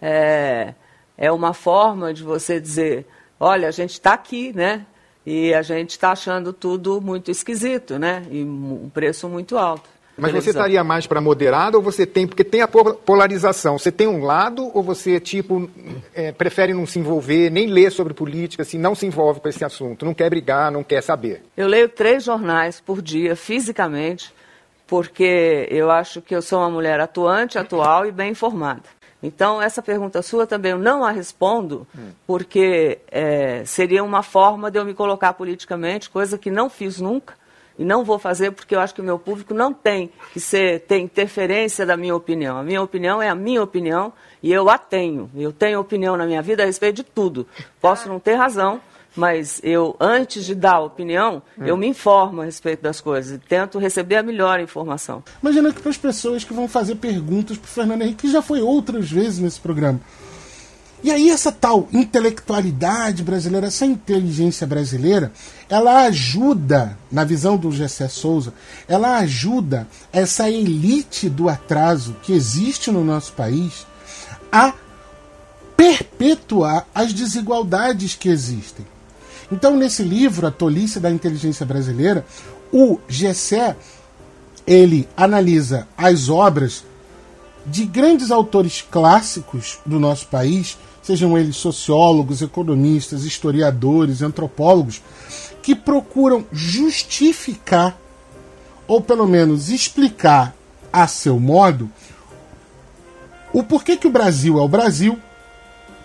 É, 0.00 0.74
é 1.16 1.30
uma 1.30 1.52
forma 1.52 2.14
de 2.14 2.22
você 2.22 2.58
dizer, 2.60 3.06
olha, 3.38 3.68
a 3.68 3.70
gente 3.70 3.92
está 3.92 4.14
aqui, 4.14 4.52
né? 4.54 4.86
E 5.26 5.52
a 5.52 5.60
gente 5.60 5.90
está 5.90 6.12
achando 6.12 6.52
tudo 6.52 7.00
muito 7.00 7.30
esquisito, 7.30 7.98
né? 7.98 8.22
E 8.30 8.42
um 8.42 8.90
preço 8.92 9.28
muito 9.28 9.58
alto. 9.58 9.97
Mas 10.18 10.32
você 10.32 10.50
estaria 10.50 10.82
mais 10.82 11.06
para 11.06 11.20
moderado 11.20 11.76
ou 11.76 11.82
você 11.82 12.04
tem. 12.04 12.26
Porque 12.26 12.44
tem 12.44 12.60
a 12.60 12.68
polarização. 12.68 13.78
Você 13.78 13.92
tem 13.92 14.06
um 14.06 14.24
lado 14.24 14.70
ou 14.74 14.82
você, 14.82 15.20
tipo, 15.20 15.70
é, 16.14 16.32
prefere 16.32 16.74
não 16.74 16.86
se 16.86 16.98
envolver, 16.98 17.50
nem 17.50 17.66
ler 17.66 17.90
sobre 17.90 18.12
política, 18.12 18.62
assim, 18.62 18.78
não 18.78 18.94
se 18.94 19.06
envolve 19.06 19.40
com 19.40 19.48
esse 19.48 19.64
assunto, 19.64 20.04
não 20.04 20.14
quer 20.14 20.28
brigar, 20.28 20.70
não 20.70 20.82
quer 20.82 21.02
saber? 21.02 21.42
Eu 21.56 21.68
leio 21.68 21.88
três 21.88 22.24
jornais 22.24 22.80
por 22.80 23.00
dia, 23.00 23.36
fisicamente, 23.36 24.32
porque 24.86 25.68
eu 25.70 25.90
acho 25.90 26.20
que 26.20 26.34
eu 26.34 26.42
sou 26.42 26.58
uma 26.58 26.70
mulher 26.70 27.00
atuante, 27.00 27.58
atual 27.58 28.06
e 28.06 28.12
bem 28.12 28.30
informada. 28.32 28.82
Então, 29.22 29.60
essa 29.60 29.82
pergunta 29.82 30.22
sua 30.22 30.46
também 30.46 30.72
eu 30.72 30.78
não 30.78 31.04
a 31.04 31.10
respondo, 31.10 31.86
porque 32.26 32.98
é, 33.10 33.64
seria 33.64 34.04
uma 34.04 34.22
forma 34.22 34.70
de 34.70 34.78
eu 34.78 34.84
me 34.84 34.94
colocar 34.94 35.32
politicamente, 35.32 36.08
coisa 36.08 36.38
que 36.38 36.50
não 36.50 36.70
fiz 36.70 37.00
nunca 37.00 37.37
E 37.78 37.84
não 37.84 38.04
vou 38.04 38.18
fazer 38.18 38.50
porque 38.50 38.74
eu 38.74 38.80
acho 38.80 38.94
que 38.94 39.00
o 39.00 39.04
meu 39.04 39.18
público 39.18 39.54
não 39.54 39.72
tem 39.72 40.10
que 40.32 40.40
ser, 40.40 40.80
ter 40.80 40.98
interferência 40.98 41.86
da 41.86 41.96
minha 41.96 42.14
opinião. 42.14 42.58
A 42.58 42.62
minha 42.62 42.82
opinião 42.82 43.22
é 43.22 43.28
a 43.28 43.34
minha 43.34 43.62
opinião 43.62 44.12
e 44.42 44.52
eu 44.52 44.68
a 44.68 44.76
tenho. 44.76 45.30
Eu 45.36 45.52
tenho 45.52 45.78
opinião 45.78 46.16
na 46.16 46.26
minha 46.26 46.42
vida 46.42 46.62
a 46.62 46.66
respeito 46.66 46.96
de 46.96 47.04
tudo. 47.04 47.46
Posso 47.80 48.08
não 48.08 48.18
ter 48.18 48.34
razão, 48.34 48.80
mas 49.14 49.60
eu, 49.64 49.96
antes 49.98 50.44
de 50.44 50.54
dar 50.54 50.80
opinião, 50.80 51.42
eu 51.58 51.76
me 51.76 51.86
informo 51.86 52.42
a 52.42 52.44
respeito 52.44 52.82
das 52.82 53.00
coisas 53.00 53.36
e 53.36 53.38
tento 53.38 53.78
receber 53.78 54.16
a 54.16 54.22
melhor 54.22 54.60
informação. 54.60 55.22
Imagina 55.42 55.72
que 55.72 55.80
para 55.80 55.90
as 55.90 55.96
pessoas 55.96 56.44
que 56.44 56.52
vão 56.52 56.68
fazer 56.68 56.96
perguntas 56.96 57.56
para 57.56 57.66
o 57.66 57.70
Fernando 57.70 58.02
Henrique, 58.02 58.26
que 58.26 58.32
já 58.32 58.42
foi 58.42 58.60
outras 58.60 59.10
vezes 59.10 59.38
nesse 59.38 59.60
programa. 59.60 60.00
E 61.02 61.12
aí 61.12 61.30
essa 61.30 61.52
tal 61.52 61.88
intelectualidade 61.92 63.22
brasileira, 63.22 63.68
essa 63.68 63.86
inteligência 63.86 64.66
brasileira, 64.66 65.32
ela 65.68 66.02
ajuda, 66.04 66.98
na 67.10 67.24
visão 67.24 67.56
do 67.56 67.70
Gessé 67.70 68.08
Souza, 68.08 68.52
ela 68.88 69.18
ajuda 69.18 69.86
essa 70.12 70.50
elite 70.50 71.28
do 71.28 71.48
atraso 71.48 72.16
que 72.22 72.32
existe 72.32 72.90
no 72.90 73.04
nosso 73.04 73.32
país 73.32 73.86
a 74.50 74.74
perpetuar 75.76 76.86
as 76.92 77.12
desigualdades 77.12 78.16
que 78.16 78.28
existem. 78.28 78.84
Então, 79.52 79.76
nesse 79.76 80.02
livro, 80.02 80.46
A 80.46 80.50
Tolice 80.50 80.98
da 80.98 81.10
Inteligência 81.10 81.64
Brasileira, 81.64 82.26
o 82.72 82.98
Gessé, 83.08 83.76
ele 84.66 85.08
analisa 85.16 85.86
as 85.96 86.28
obras 86.28 86.84
de 87.70 87.84
grandes 87.84 88.30
autores 88.30 88.82
clássicos 88.82 89.78
do 89.84 90.00
nosso 90.00 90.26
país 90.26 90.78
sejam 91.02 91.38
eles 91.38 91.56
sociólogos, 91.56 92.42
economistas, 92.42 93.24
historiadores, 93.24 94.20
antropólogos, 94.20 95.00
que 95.62 95.74
procuram 95.74 96.44
justificar, 96.52 97.96
ou 98.86 99.00
pelo 99.00 99.26
menos 99.26 99.70
explicar 99.70 100.54
a 100.92 101.06
seu 101.06 101.38
modo, 101.38 101.90
o 103.52 103.62
porquê 103.62 103.96
que 103.96 104.06
o 104.06 104.10
Brasil 104.10 104.58
é 104.58 104.62
o 104.62 104.68
Brasil, 104.68 105.18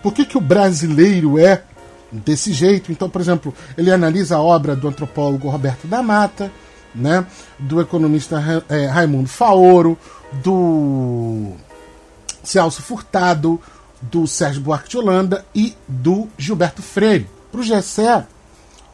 por 0.02 0.12
que 0.12 0.36
o 0.36 0.40
brasileiro 0.40 1.38
é 1.38 1.62
desse 2.10 2.52
jeito. 2.52 2.92
Então, 2.92 3.08
por 3.08 3.20
exemplo, 3.20 3.54
ele 3.76 3.90
analisa 3.90 4.36
a 4.36 4.42
obra 4.42 4.76
do 4.76 4.88
antropólogo 4.88 5.48
Roberto 5.48 5.86
da 5.86 6.02
Mata, 6.02 6.50
né, 6.94 7.26
do 7.58 7.80
economista 7.80 8.42
é, 8.68 8.86
Raimundo 8.86 9.28
Faoro, 9.28 9.98
do 10.32 11.52
Celso 12.42 12.82
Furtado, 12.82 13.60
do 14.00 14.26
Sérgio 14.26 14.62
Buarque 14.62 14.90
de 14.90 14.98
Holanda 14.98 15.44
e 15.54 15.74
do 15.88 16.28
Gilberto 16.36 16.82
Freire. 16.82 17.28
Para 17.50 17.60
o 17.60 17.64
Gessé, 17.64 18.26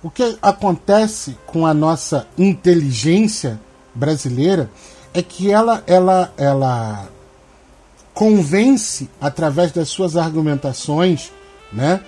o 0.03 0.11
que 0.11 0.39
acontece 0.41 1.37
com 1.47 1.67
a 1.67 1.75
nossa 1.75 2.27
inteligência 2.39 3.61
brasileira 3.95 4.71
é 5.13 5.23
que 5.23 5.51
ela, 5.51 5.83
ela, 5.87 6.33
ela 6.37 7.09
convence, 8.15 9.11
através 9.21 9.73
das 9.73 9.89
suas 9.89 10.17
argumentações, 10.17 11.33
né, 11.73 12.01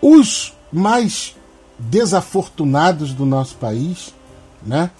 os 0.00 0.54
mais 0.72 1.36
desafortunados 1.88 3.12
do 3.12 3.24
nosso 3.24 3.56
país, 3.56 4.14
né, 4.64 4.90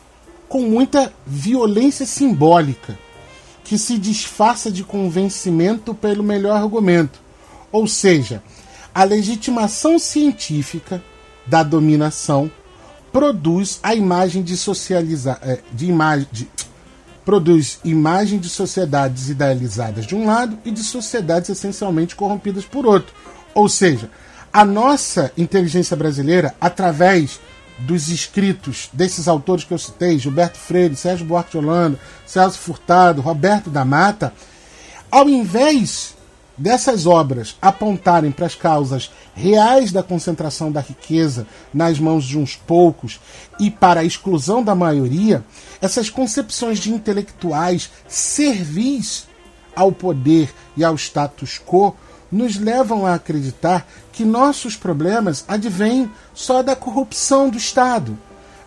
com 0.49 0.63
muita 0.63 1.13
violência 1.27 2.07
simbólica 2.07 2.99
que 3.63 3.79
se 3.79 3.99
disfarça 3.99 4.71
de 4.71 4.83
convencimento 4.83 5.95
pelo 5.95 6.25
melhor 6.25 6.57
argumento. 6.57 7.21
Ou 7.71 7.87
seja, 7.87 8.43
a 8.93 9.05
legitimação 9.05 9.99
científica 9.99 11.03
da 11.47 11.63
dominação 11.63 12.51
produz 13.13 13.79
a 13.83 13.95
imagem 13.95 14.43
de 14.43 14.57
socializar 14.57 15.39
é, 15.43 15.61
de 15.73 15.87
imagem 15.87 16.27
de, 16.33 16.49
produz 17.25 17.79
imagem 17.85 18.39
de 18.39 18.49
sociedades 18.49 19.29
idealizadas 19.29 20.07
de 20.07 20.17
um 20.17 20.27
lado 20.27 20.59
e 20.65 20.71
de 20.71 20.83
sociedades 20.83 21.51
essencialmente 21.51 22.17
corrompidas 22.17 22.65
por 22.65 22.87
outro. 22.87 23.15
Ou 23.55 23.69
seja, 23.69 24.11
a 24.53 24.65
nossa 24.65 25.33
inteligência 25.37 25.97
brasileira, 25.97 26.55
através 26.61 27.41
dos 27.79 28.09
escritos 28.09 28.91
desses 28.93 29.27
autores 29.27 29.65
que 29.65 29.73
eu 29.73 29.79
citei, 29.79 30.19
Gilberto 30.19 30.59
Freire, 30.59 30.97
Sérgio 30.97 31.27
Buarque 31.27 31.53
de 31.53 31.59
Holanda, 31.59 31.99
Celso 32.27 32.59
Furtado, 32.59 33.23
Roberto 33.23 33.71
da 33.71 33.85
Mata, 33.85 34.33
ao 35.11 35.29
invés 35.29 36.15
dessas 36.59 37.07
obras 37.07 37.57
apontarem 37.63 38.31
para 38.31 38.45
as 38.45 38.55
causas 38.55 39.11
reais 39.35 39.93
da 39.93 40.03
concentração 40.03 40.71
da 40.71 40.81
riqueza 40.81 41.47
nas 41.73 41.99
mãos 41.99 42.25
de 42.25 42.39
uns 42.39 42.55
poucos 42.55 43.19
e 43.59 43.71
para 43.71 44.01
a 44.01 44.05
exclusão 44.05 44.63
da 44.63 44.75
maioria, 44.75 45.43
essas 45.81 46.11
concepções 46.11 46.79
de 46.79 46.93
intelectuais 46.93 47.91
servis 48.07 49.27
ao 49.75 49.91
poder 49.91 50.53
e 50.77 50.85
ao 50.85 50.97
status 50.97 51.59
quo 51.59 51.97
nos 52.31 52.57
levam 52.57 53.07
a 53.07 53.15
acreditar 53.15 53.87
que 54.13 54.25
nossos 54.25 54.77
problemas 54.77 55.45
advêm 55.49 56.11
só 56.33 56.63
da 56.63 56.77
corrupção 56.77 57.49
do 57.49 57.59
Estado, 57.59 58.17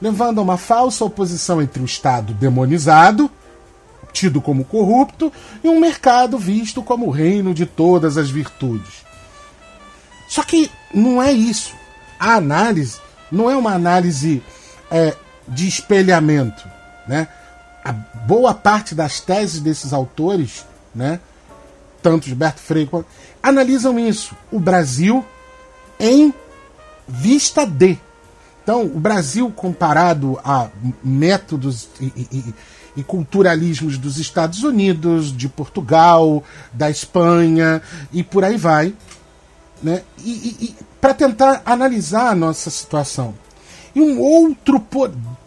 levando 0.01 0.39
a 0.39 0.41
uma 0.41 0.57
falsa 0.57 1.05
oposição 1.05 1.61
entre 1.61 1.81
o 1.81 1.85
Estado 1.85 2.33
demonizado, 2.33 3.29
tido 4.11 4.41
como 4.41 4.65
corrupto, 4.65 5.31
e 5.63 5.69
um 5.69 5.79
mercado 5.79 6.37
visto 6.37 6.83
como 6.83 7.07
o 7.07 7.11
reino 7.11 7.53
de 7.53 7.65
todas 7.65 8.17
as 8.17 8.29
virtudes. 8.29 9.03
Só 10.27 10.43
que 10.43 10.69
não 10.93 11.21
é 11.21 11.31
isso. 11.31 11.73
A 12.19 12.35
análise 12.35 12.99
não 13.31 13.49
é 13.49 13.55
uma 13.55 13.73
análise 13.73 14.43
é, 14.89 15.15
de 15.47 15.67
espelhamento. 15.67 16.67
Né? 17.07 17.27
A 17.83 17.91
boa 17.91 18.53
parte 18.53 18.93
das 18.95 19.19
teses 19.19 19.59
desses 19.59 19.91
autores, 19.91 20.65
né, 20.93 21.19
tanto 22.01 22.27
Gilberto 22.27 22.59
Freire 22.59 22.89
quanto 22.89 23.07
analisam 23.43 23.99
isso. 23.99 24.35
O 24.49 24.59
Brasil 24.59 25.23
em 25.99 26.33
vista 27.07 27.65
de. 27.65 27.99
Então, 28.63 28.85
o 28.85 28.99
Brasil, 28.99 29.51
comparado 29.53 30.39
a 30.43 30.69
métodos 31.03 31.89
e, 31.99 32.05
e, 32.31 32.53
e, 32.95 33.03
culturalismos 33.03 33.97
dos 33.97 34.17
Estados 34.17 34.63
Unidos, 34.63 35.35
de 35.35 35.49
Portugal, 35.49 36.41
da 36.71 36.89
Espanha 36.89 37.81
e 38.13 38.23
por 38.23 38.45
aí 38.45 38.55
vai, 38.55 38.93
né? 39.81 40.01
e, 40.23 40.73
para 41.01 41.13
tentar 41.13 41.61
analisar 41.65 42.29
a 42.29 42.35
nossa 42.35 42.69
situação. 42.69 43.35
E 43.93 43.99
um 43.99 44.17
outro, 44.21 44.81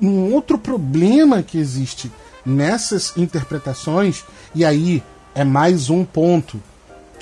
um 0.00 0.34
outro 0.34 0.58
problema 0.58 1.42
que 1.42 1.56
existe 1.56 2.12
nessas 2.44 3.16
interpretações, 3.16 4.22
e 4.54 4.62
aí 4.62 5.02
é 5.34 5.42
mais 5.42 5.88
um 5.88 6.04
ponto 6.04 6.60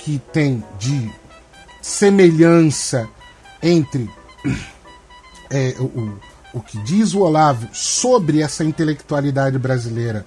que 0.05 0.21
tem 0.33 0.63
de 0.79 1.11
semelhança 1.81 3.09
entre 3.63 4.11
é, 5.51 5.75
o, 5.79 6.19
o 6.53 6.61
que 6.61 6.79
diz 6.79 7.15
o 7.15 7.21
Olavo 7.21 7.69
sobre 7.73 8.43
essa 8.43 8.63
intelectualidade 8.63 9.59
brasileira 9.59 10.27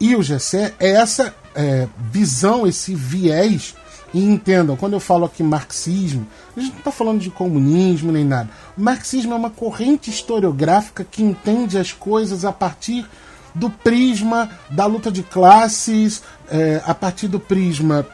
e 0.00 0.16
o 0.16 0.22
Gessé 0.22 0.72
é 0.80 0.92
essa 0.92 1.34
é, 1.54 1.86
visão, 2.10 2.66
esse 2.66 2.94
viés. 2.94 3.74
E 4.12 4.24
entendam, 4.24 4.74
quando 4.74 4.94
eu 4.94 5.00
falo 5.00 5.24
aqui 5.24 5.40
marxismo, 5.40 6.26
a 6.56 6.60
gente 6.60 6.72
não 6.72 6.78
está 6.78 6.90
falando 6.90 7.20
de 7.20 7.30
comunismo 7.30 8.10
nem 8.10 8.24
nada. 8.24 8.50
O 8.76 8.80
marxismo 8.80 9.34
é 9.34 9.36
uma 9.36 9.50
corrente 9.50 10.10
historiográfica 10.10 11.04
que 11.08 11.22
entende 11.22 11.78
as 11.78 11.92
coisas 11.92 12.44
a 12.44 12.50
partir 12.50 13.06
do 13.54 13.70
prisma 13.70 14.50
da 14.68 14.86
luta 14.86 15.12
de 15.12 15.22
classes, 15.22 16.22
é, 16.48 16.82
a 16.84 16.94
partir 16.94 17.28
do 17.28 17.38
prisma 17.38 18.04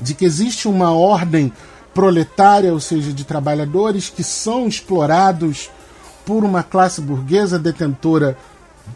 de 0.00 0.14
que 0.14 0.24
existe 0.24 0.68
uma 0.68 0.92
ordem 0.92 1.52
proletária, 1.92 2.72
ou 2.72 2.80
seja, 2.80 3.12
de 3.12 3.24
trabalhadores 3.24 4.08
que 4.10 4.24
são 4.24 4.66
explorados 4.66 5.70
por 6.26 6.44
uma 6.44 6.62
classe 6.62 7.00
burguesa 7.00 7.58
detentora 7.58 8.36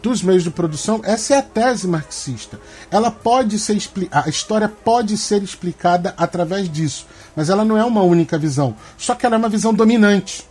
dos 0.01 0.21
meios 0.21 0.43
de 0.43 0.51
produção. 0.51 1.01
Essa 1.03 1.35
é 1.35 1.37
a 1.37 1.41
tese 1.41 1.87
marxista. 1.87 2.59
Ela 2.91 3.09
pode 3.09 3.57
ser 3.57 3.77
a 4.11 4.29
história 4.29 4.67
pode 4.67 5.17
ser 5.17 5.41
explicada 5.41 6.13
através 6.17 6.69
disso, 6.69 7.07
mas 7.35 7.49
ela 7.49 7.65
não 7.65 7.77
é 7.77 7.83
uma 7.83 8.01
única 8.01 8.37
visão. 8.37 8.75
Só 8.97 9.15
que 9.15 9.25
ela 9.25 9.35
é 9.35 9.37
uma 9.37 9.49
visão 9.49 9.73
dominante. 9.73 10.47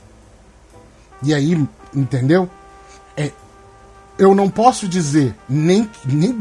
E 1.23 1.35
aí, 1.35 1.67
entendeu? 1.95 2.49
É, 3.17 3.33
eu 4.19 4.35
não 4.35 4.49
posso 4.49 4.89
dizer 4.89 5.35
nem 5.49 5.89
nem 6.05 6.39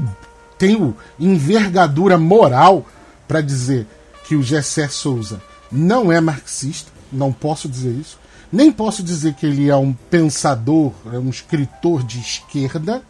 tenho 0.58 0.96
envergadura 1.20 2.18
moral 2.18 2.86
para 3.28 3.42
dizer 3.42 3.86
que 4.28 4.36
o 4.36 4.44
Gessé 4.44 4.90
Souza 4.90 5.42
não 5.72 6.12
é 6.12 6.20
marxista, 6.20 6.92
não 7.12 7.32
posso 7.32 7.70
dizer 7.70 7.92
isso. 7.92 8.20
Nem 8.52 8.72
posso 8.72 9.02
dizer 9.02 9.34
que 9.34 9.46
ele 9.46 9.70
é 9.70 9.76
um 9.76 9.94
pensador, 9.94 10.92
é 11.14 11.18
um 11.18 11.30
escritor 11.30 12.04
de 12.04 12.20
esquerda, 12.20 13.02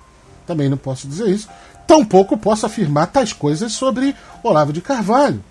também 0.46 0.70
não 0.70 0.78
posso 0.78 1.08
dizer 1.08 1.28
isso. 1.28 1.50
Tampouco 1.88 2.38
posso 2.38 2.66
afirmar 2.66 3.08
tais 3.08 3.34
coisas 3.34 3.72
sobre 3.72 4.16
Olavo 4.44 4.72
de 4.72 4.82
Carvalho. 4.82 5.44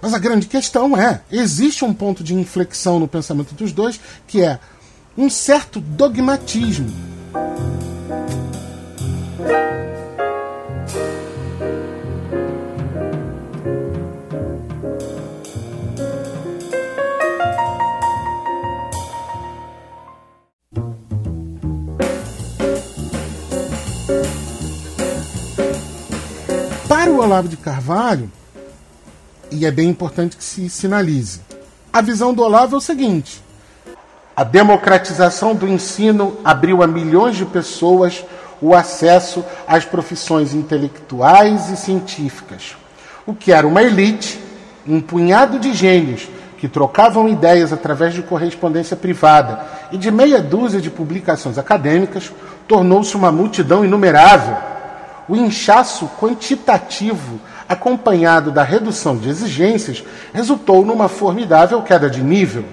Mas 0.00 0.14
a 0.14 0.18
grande 0.18 0.46
questão 0.46 0.96
é: 0.96 1.20
existe 1.30 1.84
um 1.84 1.92
ponto 1.92 2.24
de 2.24 2.34
inflexão 2.34 2.98
no 2.98 3.08
pensamento 3.08 3.54
dos 3.54 3.72
dois, 3.72 4.00
que 4.26 4.42
é 4.42 4.58
um 5.16 5.28
certo 5.28 5.80
dogmatismo. 5.80 7.15
Olavo 27.36 27.48
de 27.48 27.56
Carvalho, 27.58 28.32
e 29.50 29.66
é 29.66 29.70
bem 29.70 29.90
importante 29.90 30.38
que 30.38 30.42
se 30.42 30.70
sinalize, 30.70 31.42
a 31.92 32.00
visão 32.00 32.32
do 32.32 32.42
Olavo 32.42 32.76
é 32.76 32.78
o 32.78 32.80
seguinte: 32.80 33.42
a 34.34 34.42
democratização 34.42 35.54
do 35.54 35.68
ensino 35.68 36.38
abriu 36.42 36.82
a 36.82 36.86
milhões 36.86 37.36
de 37.36 37.44
pessoas 37.44 38.24
o 38.58 38.74
acesso 38.74 39.44
às 39.68 39.84
profissões 39.84 40.54
intelectuais 40.54 41.68
e 41.68 41.76
científicas, 41.76 42.74
o 43.26 43.34
que 43.34 43.52
era 43.52 43.66
uma 43.66 43.82
elite, 43.82 44.40
um 44.88 44.98
punhado 44.98 45.58
de 45.58 45.74
gênios 45.74 46.26
que 46.56 46.66
trocavam 46.66 47.28
ideias 47.28 47.70
através 47.70 48.14
de 48.14 48.22
correspondência 48.22 48.96
privada 48.96 49.60
e 49.92 49.98
de 49.98 50.10
meia 50.10 50.40
dúzia 50.40 50.80
de 50.80 50.88
publicações 50.88 51.58
acadêmicas, 51.58 52.32
tornou-se 52.66 53.14
uma 53.14 53.30
multidão 53.30 53.84
inumerável. 53.84 54.75
O 55.28 55.34
inchaço 55.34 56.08
quantitativo, 56.20 57.40
acompanhado 57.68 58.50
da 58.50 58.62
redução 58.62 59.16
de 59.16 59.28
exigências, 59.28 60.04
resultou 60.32 60.84
numa 60.84 61.08
formidável 61.08 61.82
queda 61.82 62.08
de 62.08 62.22
nível. 62.22 62.64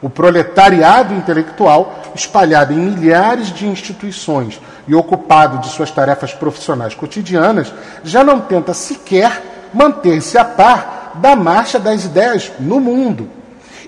O 0.00 0.10
proletariado 0.10 1.14
intelectual, 1.14 2.02
espalhado 2.14 2.72
em 2.72 2.76
milhares 2.76 3.52
de 3.52 3.66
instituições 3.66 4.60
e 4.88 4.94
ocupado 4.94 5.58
de 5.58 5.68
suas 5.68 5.92
tarefas 5.92 6.34
profissionais 6.34 6.92
cotidianas, 6.92 7.72
já 8.02 8.24
não 8.24 8.40
tenta 8.40 8.74
sequer 8.74 9.40
manter-se 9.72 10.36
a 10.36 10.44
par 10.44 11.12
da 11.14 11.36
marcha 11.36 11.78
das 11.78 12.04
ideias 12.04 12.50
no 12.58 12.80
mundo. 12.80 13.41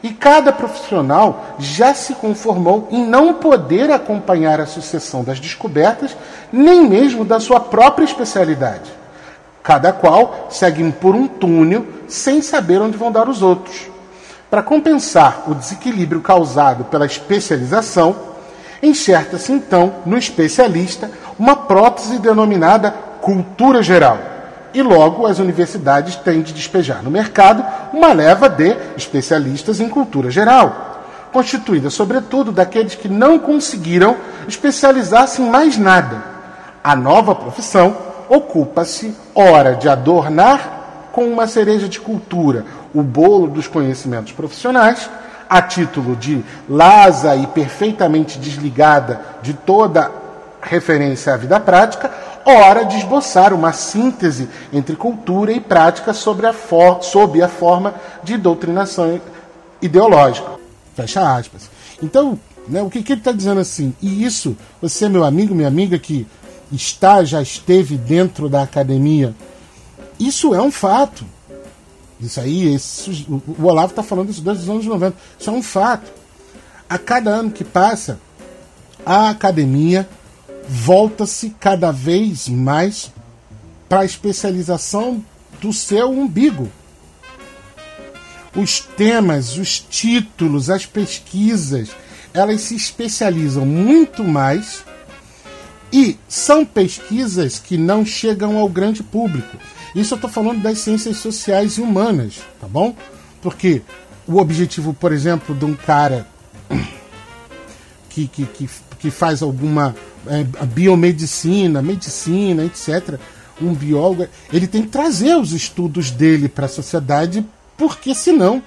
E 0.05 0.11
cada 0.11 0.53
profissional 0.53 1.57
já 1.59 1.95
se 1.95 2.15
conformou 2.17 2.89
em 2.91 3.07
não 3.07 3.33
poder 3.33 3.91
acompanhar 3.91 4.61
a 4.61 4.67
sucessão 4.67 5.25
das 5.25 5.41
descobertas, 5.41 6.15
nem 6.53 6.87
mesmo 6.87 7.25
da 7.25 7.41
sua 7.41 7.59
própria 7.59 8.05
especialidade. 8.05 8.93
Cada 9.63 9.95
qual 9.95 10.49
segue 10.51 10.93
por 10.93 11.15
um 11.15 11.27
túnel 11.27 11.87
sem 12.07 12.43
saber 12.43 12.83
onde 12.83 12.99
vão 12.99 13.11
dar 13.11 13.31
os 13.31 13.41
outros. 13.41 13.89
Para 14.51 14.63
compensar 14.63 15.45
o 15.47 15.55
desequilíbrio 15.55 16.21
causado 16.21 16.85
pela 16.85 17.07
especialização, 17.07 18.15
enxerta-se 18.83 19.53
então 19.53 19.95
no 20.05 20.19
especialista 20.19 21.11
uma 21.39 21.57
prótese 21.57 22.19
denominada 22.19 22.91
cultura 23.23 23.83
geral. 23.83 24.34
E 24.75 24.83
logo 24.83 25.25
as 25.25 25.39
universidades 25.39 26.17
têm 26.17 26.43
de 26.43 26.53
despejar 26.53 27.01
no 27.01 27.11
mercado 27.11 27.65
uma 27.93 28.13
leva 28.13 28.49
de 28.49 28.77
especialistas 28.97 29.79
em 29.79 29.89
cultura 29.89 30.33
geral, 30.33 31.05
constituída 31.33 31.89
sobretudo 31.91 32.51
daqueles 32.51 32.97
que 32.97 33.09
não 33.09 33.39
conseguiram 33.39 34.17
especializar-se 34.49 35.41
em 35.41 35.49
mais 35.49 35.79
nada. 35.79 36.25
A 36.83 36.97
nova 36.97 37.37
profissão 37.37 37.97
ocupa-se, 38.29 39.17
ora, 39.33 39.77
de 39.77 39.89
adornar 39.89 41.09
com 41.13 41.25
uma 41.27 41.47
cereja 41.47 41.89
de 41.89 42.01
cultura 42.01 42.65
o 42.93 43.01
bolo 43.01 43.47
dos 43.47 43.69
conhecimentos 43.69 44.33
profissionais, 44.33 45.09
a 45.49 45.63
título 45.63 46.17
de 46.17 46.45
lasa 46.69 47.37
e 47.37 47.47
perfeitamente 47.47 48.39
desligada 48.39 49.21
de 49.41 49.55
toda 49.55 50.11
referência 50.61 51.35
à 51.35 51.37
vida 51.37 51.61
prática, 51.61 52.11
ora 52.45 52.85
de 52.85 52.97
esboçar 52.97 53.53
uma 53.53 53.73
síntese 53.73 54.49
entre 54.73 54.97
cultura 54.97 55.53
e 55.53 55.61
prática 55.61 56.13
sobre 56.13 56.47
a 56.47 56.53
for 56.53 57.03
sob 57.03 57.41
a 57.43 57.49
forma 57.49 57.95
de 58.23 58.37
doutrinação 58.37 59.21
ideológica. 59.81 60.51
Fecha 60.95 61.37
aspas. 61.37 61.71
Então, 62.03 62.39
né, 62.69 62.83
o 62.83 62.91
que, 62.91 63.03
que 63.03 63.13
ele 63.13 63.21
está 63.21 63.33
dizendo 63.33 63.61
assim? 63.61 63.95
E 64.01 64.25
isso, 64.25 64.57
você, 64.81 65.09
meu 65.09 65.25
amigo, 65.25 65.55
minha 65.55 65.69
amiga, 65.69 65.99
que 65.99 66.27
está, 66.73 67.25
já 67.25 67.43
esteve 67.43 67.97
dentro 67.97 68.49
da 68.49 68.63
academia, 68.63 69.35
isso 70.19 70.55
é 70.55 70.63
um 70.63 70.71
fato. 70.71 71.25
Isso 72.21 72.41
aí, 72.41 72.75
esse, 72.75 73.27
o 73.29 73.67
Olavo 73.67 73.91
está 73.91 74.03
falando 74.03 74.31
isso 74.31 74.41
desde 74.41 74.63
os 74.63 74.71
anos 74.71 74.87
90. 74.87 75.17
Isso 75.39 75.51
é 75.51 75.53
um 75.53 75.63
fato. 75.63 76.11
A 76.89 76.99
cada 76.99 77.31
ano 77.31 77.51
que 77.51 77.65
passa, 77.65 78.19
a 79.05 79.31
academia 79.31 80.09
volta-se 80.69 81.51
cada 81.51 81.91
vez 81.91 82.49
mais 82.49 83.13
para 83.89 84.01
a 84.01 84.05
especialização 84.05 85.25
do 85.61 85.73
seu 85.73 86.11
umbigo. 86.11 86.71
Os 88.55 88.81
temas, 88.81 89.57
os 89.57 89.81
títulos, 89.81 90.71
as 90.71 90.87
pesquisas, 90.87 91.91
elas 92.33 92.61
se 92.63 92.75
especializam 92.75 93.67
muito 93.67 94.25
mais 94.25 94.85
e 95.93 96.19
são 96.29 96.65
pesquisas 96.65 97.59
que 97.59 97.77
não 97.77 98.05
chegam 98.05 98.59
ao 98.59 98.69
grande 98.69 99.03
público. 99.03 99.57
Isso 99.95 100.15
eu 100.15 100.17
estou 100.17 100.31
falando 100.31 100.61
das 100.61 100.79
ciências 100.79 101.19
sociais 101.19 101.79
e 101.79 101.81
humanas, 101.81 102.41
tá 102.61 102.67
bom? 102.67 102.97
Porque 103.41 103.83
o 104.27 104.39
objetivo, 104.39 104.93
por 104.93 105.13
exemplo, 105.13 105.55
de 105.55 105.65
um 105.65 105.75
cara 105.75 106.27
que, 108.11 108.27
que, 108.27 108.47
que, 108.47 108.69
que 108.99 109.11
faz 109.11 109.43
alguma 109.43 109.95
é, 110.27 110.45
biomedicina, 110.67 111.83
medicina, 111.83 112.65
etc., 112.65 113.19
um 113.61 113.73
biólogo, 113.73 114.27
ele 114.53 114.67
tem 114.67 114.83
que 114.83 114.89
trazer 114.89 115.37
os 115.37 115.53
estudos 115.53 116.11
dele 116.11 116.49
para 116.49 116.67
a 116.67 116.69
sociedade, 116.69 117.45
porque 117.77 118.15
senão 118.15 118.63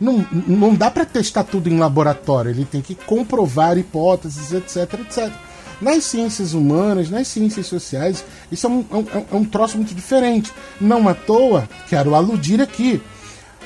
não, 0.00 0.26
não 0.48 0.74
dá 0.74 0.90
para 0.90 1.04
testar 1.04 1.44
tudo 1.44 1.68
em 1.68 1.78
laboratório, 1.78 2.50
ele 2.50 2.64
tem 2.64 2.80
que 2.80 2.94
comprovar 2.94 3.78
hipóteses, 3.78 4.52
etc, 4.52 5.00
etc. 5.00 5.32
Nas 5.80 6.04
ciências 6.04 6.54
humanas, 6.54 7.10
nas 7.10 7.28
ciências 7.28 7.66
sociais, 7.66 8.24
isso 8.50 8.66
é 8.66 8.70
um, 8.70 8.84
é 8.90 8.96
um, 8.96 9.06
é 9.32 9.36
um 9.36 9.44
troço 9.44 9.76
muito 9.76 9.94
diferente. 9.94 10.52
Não 10.80 11.08
à 11.08 11.14
toa, 11.14 11.68
quero 11.88 12.14
aludir 12.14 12.60
aqui. 12.60 13.02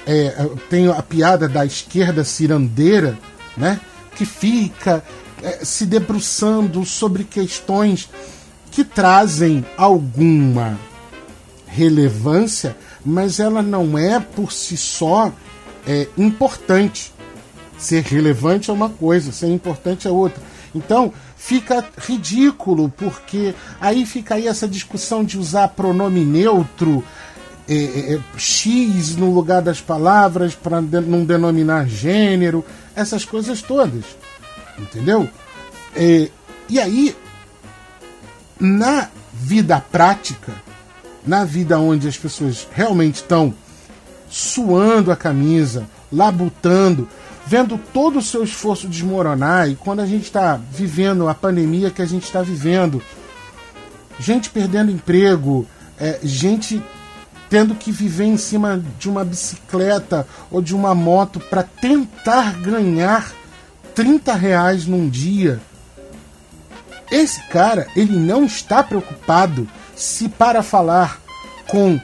É, 0.07 0.49
tem 0.71 0.89
a 0.89 1.03
piada 1.03 1.49
da 1.49 1.67
esquerda 1.67 2.25
cirandeira, 2.25 3.19
né? 3.57 3.81
Que 4.15 4.25
fica 4.25 5.03
é, 5.47 5.65
se 5.65 5.87
debruçando 5.87 6.85
sobre 6.85 7.23
questões 7.23 8.11
que 8.73 8.85
trazem 8.85 9.65
alguma 9.77 10.77
relevância, 11.67 12.77
mas 13.05 13.39
ela 13.39 13.63
não 13.63 13.97
é 13.97 14.19
por 14.19 14.51
si 14.51 14.77
só 14.77 15.33
é, 15.87 16.09
importante. 16.19 17.15
Ser 17.79 18.03
relevante 18.03 18.71
é 18.71 18.73
uma 18.73 18.91
coisa, 18.91 19.31
ser 19.31 19.47
importante 19.47 20.09
é 20.09 20.11
outra. 20.11 20.43
Então, 20.75 21.13
fica 21.37 21.85
ridículo, 21.97 22.89
porque 22.89 23.55
aí 23.81 24.05
fica 24.05 24.35
aí 24.35 24.49
essa 24.49 24.67
discussão 24.67 25.23
de 25.23 25.39
usar 25.39 25.69
pronome 25.69 26.25
neutro, 26.25 27.05
é, 27.69 27.75
é, 27.75 28.15
é 28.15 28.21
X 28.37 29.15
no 29.15 29.33
lugar 29.33 29.63
das 29.63 29.81
palavras, 29.81 30.57
para 30.57 30.81
de, 30.81 31.01
não 31.03 31.25
denominar 31.25 31.87
gênero, 31.87 32.65
essas 32.97 33.25
coisas 33.25 33.63
todas. 33.63 34.05
Entendeu? 34.79 35.29
É, 35.95 36.29
e 36.69 36.79
aí, 36.79 37.17
na 38.59 39.09
vida 39.33 39.81
prática, 39.81 40.53
na 41.27 41.45
vida 41.45 41.79
onde 41.79 42.09
as 42.09 42.17
pessoas 42.17 42.67
realmente 42.73 43.17
estão 43.17 43.55
suando 44.29 45.11
a 45.11 45.17
camisa, 45.17 45.87
labutando, 46.13 47.09
vendo 47.47 47.79
todo 47.93 48.19
o 48.19 48.23
seu 48.23 48.43
esforço 48.43 48.89
desmoronar, 48.89 49.69
e 49.69 49.77
quando 49.77 50.01
a 50.01 50.07
gente 50.07 50.25
está 50.25 50.61
vivendo 50.71 51.29
a 51.29 51.35
pandemia 51.35 51.91
que 51.91 52.03
a 52.03 52.07
gente 52.07 52.25
está 52.25 52.43
vivendo, 52.43 53.03
gente 54.19 54.51
perdendo 54.51 54.91
emprego, 54.91 55.67
é, 55.99 56.19
gente 56.23 56.83
tendo 57.49 57.75
que 57.75 57.93
viver 57.93 58.25
em 58.25 58.37
cima 58.37 58.83
de 58.99 59.09
uma 59.09 59.25
bicicleta 59.25 60.27
ou 60.51 60.61
de 60.61 60.75
uma 60.75 60.95
moto 60.95 61.39
para 61.39 61.63
tentar 61.63 62.55
ganhar 62.55 63.33
30 63.97 64.33
reais 64.35 64.87
num 64.87 65.09
dia. 65.09 65.61
Esse 67.11 67.43
cara, 67.49 67.89
ele 67.97 68.17
não 68.17 68.45
está 68.45 68.83
preocupado 68.83 69.69
se 69.97 70.29
para 70.29 70.63
falar 70.63 71.21
com 71.67 71.99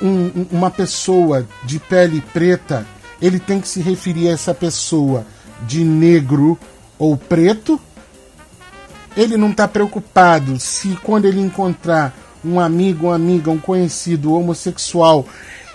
um, 0.00 0.46
uma 0.52 0.70
pessoa 0.70 1.44
de 1.64 1.80
pele 1.80 2.20
preta 2.32 2.86
ele 3.20 3.38
tem 3.38 3.60
que 3.60 3.68
se 3.68 3.80
referir 3.80 4.28
a 4.28 4.32
essa 4.32 4.54
pessoa 4.54 5.26
de 5.62 5.84
negro 5.84 6.58
ou 6.98 7.16
preto. 7.16 7.80
Ele 9.16 9.36
não 9.36 9.50
está 9.50 9.66
preocupado 9.66 10.58
se 10.60 10.96
quando 11.02 11.24
ele 11.24 11.40
encontrar 11.40 12.14
um 12.44 12.60
amigo, 12.60 13.06
uma 13.06 13.16
amiga, 13.16 13.50
um 13.50 13.58
conhecido 13.58 14.32
homossexual, 14.32 15.26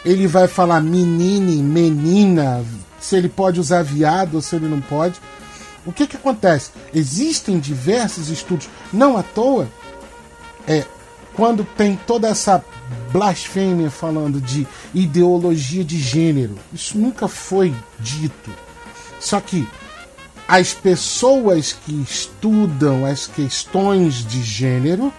ele 0.05 0.27
vai 0.27 0.47
falar 0.47 0.79
menine, 0.79 1.61
menina, 1.61 2.63
se 3.01 3.17
ele 3.17 3.27
pode 3.27 3.59
usar 3.59 3.83
viado 3.83 4.35
ou 4.35 4.41
se 4.41 4.55
ele 4.55 4.67
não 4.67 4.79
pode. 4.79 5.19
O 5.85 5.91
que, 5.91 6.07
que 6.07 6.17
acontece? 6.17 6.71
Existem 6.93 7.59
diversos 7.59 8.29
estudos, 8.29 8.69
não 8.91 9.17
à 9.17 9.23
toa, 9.23 9.67
é, 10.67 10.85
quando 11.33 11.63
tem 11.63 11.99
toda 12.07 12.27
essa 12.27 12.63
blasfêmia 13.11 13.89
falando 13.89 14.39
de 14.39 14.67
ideologia 14.93 15.83
de 15.83 15.97
gênero. 15.97 16.57
Isso 16.71 16.97
nunca 16.97 17.27
foi 17.27 17.73
dito. 17.99 18.51
Só 19.19 19.39
que 19.39 19.67
as 20.47 20.73
pessoas 20.73 21.73
que 21.73 21.93
estudam 22.01 23.05
as 23.05 23.27
questões 23.27 24.25
de 24.25 24.41
gênero 24.43 25.13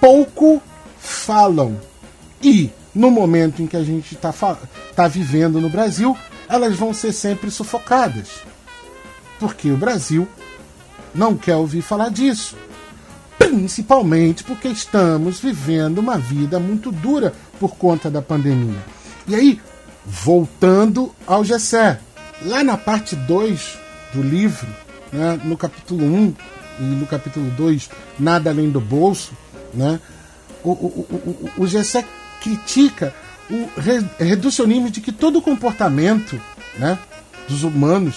pouco 0.00 0.62
falam. 0.98 1.80
E 2.42 2.70
no 2.94 3.10
momento 3.10 3.62
em 3.62 3.66
que 3.66 3.76
a 3.76 3.82
gente 3.82 4.14
está 4.14 4.32
tá 4.94 5.08
vivendo 5.08 5.60
no 5.60 5.68
Brasil, 5.68 6.16
elas 6.48 6.76
vão 6.76 6.92
ser 6.92 7.12
sempre 7.12 7.50
sufocadas. 7.50 8.28
Porque 9.38 9.70
o 9.70 9.76
Brasil 9.76 10.28
não 11.14 11.36
quer 11.36 11.56
ouvir 11.56 11.82
falar 11.82 12.10
disso. 12.10 12.56
Principalmente 13.38 14.42
porque 14.44 14.68
estamos 14.68 15.40
vivendo 15.40 15.98
uma 15.98 16.18
vida 16.18 16.58
muito 16.58 16.90
dura 16.90 17.32
por 17.58 17.76
conta 17.76 18.10
da 18.10 18.22
pandemia. 18.22 18.78
E 19.26 19.34
aí, 19.34 19.60
voltando 20.04 21.14
ao 21.26 21.44
Gessé, 21.44 22.00
lá 22.42 22.62
na 22.62 22.76
parte 22.76 23.16
2 23.16 23.78
do 24.12 24.22
livro, 24.22 24.68
né, 25.12 25.40
no 25.44 25.56
capítulo 25.56 26.04
1 26.04 26.14
um, 26.14 26.34
e 26.80 26.82
no 26.82 27.06
capítulo 27.06 27.50
2, 27.50 27.90
Nada 28.18 28.50
Além 28.50 28.70
do 28.70 28.80
Bolso, 28.80 29.32
né, 29.72 30.00
o, 30.62 30.70
o, 30.70 31.50
o, 31.56 31.62
o 31.62 31.66
Gessé 31.66 32.04
critica 32.40 33.14
o 33.50 33.68
reducionismo 34.18 34.90
de 34.90 35.00
que 35.00 35.12
todo 35.12 35.40
comportamento 35.42 36.40
né, 36.78 36.98
dos 37.48 37.62
humanos 37.62 38.16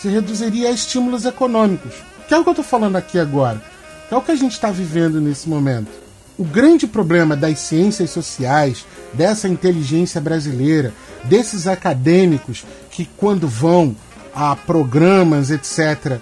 se 0.00 0.08
reduziria 0.08 0.68
a 0.68 0.72
estímulos 0.72 1.24
econômicos. 1.24 1.94
Que 2.26 2.34
é 2.34 2.38
o 2.38 2.42
que 2.42 2.48
eu 2.48 2.52
estou 2.52 2.64
falando 2.64 2.96
aqui 2.96 3.18
agora. 3.18 3.62
Que 4.08 4.14
é 4.14 4.16
o 4.16 4.22
que 4.22 4.30
a 4.30 4.36
gente 4.36 4.52
está 4.52 4.70
vivendo 4.70 5.20
nesse 5.20 5.48
momento. 5.48 5.88
O 6.36 6.44
grande 6.44 6.86
problema 6.86 7.34
das 7.34 7.58
ciências 7.58 8.10
sociais, 8.10 8.86
dessa 9.12 9.48
inteligência 9.48 10.20
brasileira, 10.20 10.94
desses 11.24 11.66
acadêmicos 11.66 12.64
que, 12.90 13.08
quando 13.16 13.48
vão 13.48 13.96
a 14.34 14.54
programas, 14.54 15.50
etc., 15.50 16.18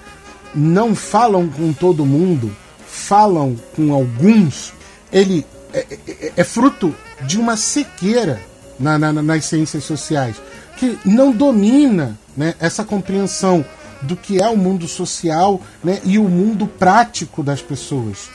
não 0.55 0.95
falam 0.95 1.49
com 1.49 1.71
todo 1.73 2.07
mundo, 2.07 2.51
falam 2.87 3.57
com 3.75 3.93
alguns, 3.93 4.73
ele 5.13 5.45
é, 5.75 5.87
é, 6.09 6.33
é 6.39 6.45
fruto 6.45 6.95
de 7.27 7.39
uma 7.39 7.57
sequeira 7.59 8.41
na, 8.81 8.99
na, 8.99 9.13
nas 9.13 9.45
ciências 9.45 9.85
sociais, 9.85 10.37
que 10.79 10.99
não 11.05 11.31
domina 11.31 12.19
né, 12.37 12.55
essa 12.61 12.85
compreensão 12.85 13.65
do 14.03 14.17
que 14.17 14.41
é 14.41 14.49
o 14.49 14.57
mundo 14.57 14.87
social 14.87 15.61
né, 15.83 16.01
e 16.05 16.19
o 16.19 16.25
mundo 16.25 16.67
prático 16.67 17.43
das 17.43 17.63
pessoas. 17.63 18.29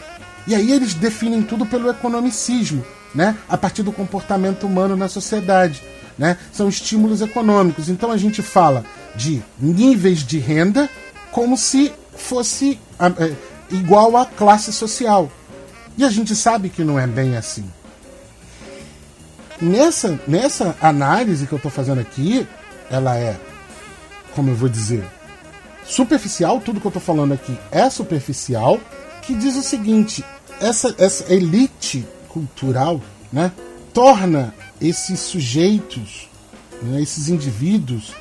E 0.48 0.56
aí 0.56 0.72
eles 0.72 0.94
definem 0.94 1.44
tudo 1.44 1.66
pelo 1.66 1.90
economicismo, 1.90 2.84
né, 3.14 3.38
a 3.48 3.58
partir 3.58 3.84
do 3.84 3.92
comportamento 3.92 4.66
humano 4.66 4.96
na 4.96 5.08
sociedade. 5.08 5.82
Né? 6.18 6.38
São 6.52 6.68
estímulos 6.68 7.22
econômicos. 7.22 7.90
Então 7.90 8.12
a 8.12 8.18
gente 8.18 8.42
fala 8.42 8.84
de 9.16 9.42
níveis 9.60 10.20
de 10.20 10.40
renda 10.40 10.90
como 11.32 11.58
se 11.58 11.92
fosse 12.16 12.80
é, 13.00 13.34
igual 13.72 14.18
à 14.18 14.26
classe 14.26 14.72
social. 14.74 15.32
E 15.98 16.04
a 16.04 16.10
gente 16.10 16.36
sabe 16.36 16.70
que 16.70 16.84
não 16.84 17.00
é 17.00 17.08
bem 17.08 17.36
assim. 17.36 17.66
Nessa, 19.62 20.20
nessa 20.28 20.76
análise 20.82 21.46
que 21.46 21.54
eu 21.54 21.58
estou 21.58 21.72
fazendo 21.72 22.02
aqui, 22.02 22.48
ela 22.90 23.16
é, 23.16 23.40
como 24.36 24.50
eu 24.50 24.56
vou 24.56 24.70
dizer, 24.70 25.04
superficial, 25.86 26.60
tudo 26.60 26.80
que 26.80 26.88
eu 26.88 26.90
estou 26.90 27.02
falando 27.02 27.34
aqui 27.34 27.58
é 27.72 27.90
superficial, 27.90 28.80
que 29.22 29.34
diz 29.34 29.56
o 29.56 29.64
seguinte: 29.64 30.24
essa, 30.60 30.96
essa 30.98 31.34
elite 31.34 32.06
cultural 32.30 33.02
né, 33.32 33.52
torna 33.94 34.54
esses 34.80 35.20
sujeitos, 35.20 36.30
né, 36.82 37.02
esses 37.02 37.30
indivíduos, 37.30 38.14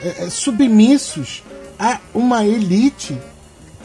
é, 0.00 0.24
é, 0.24 0.30
submissos 0.30 1.42
a 1.78 2.00
uma 2.14 2.44
elite, 2.44 3.18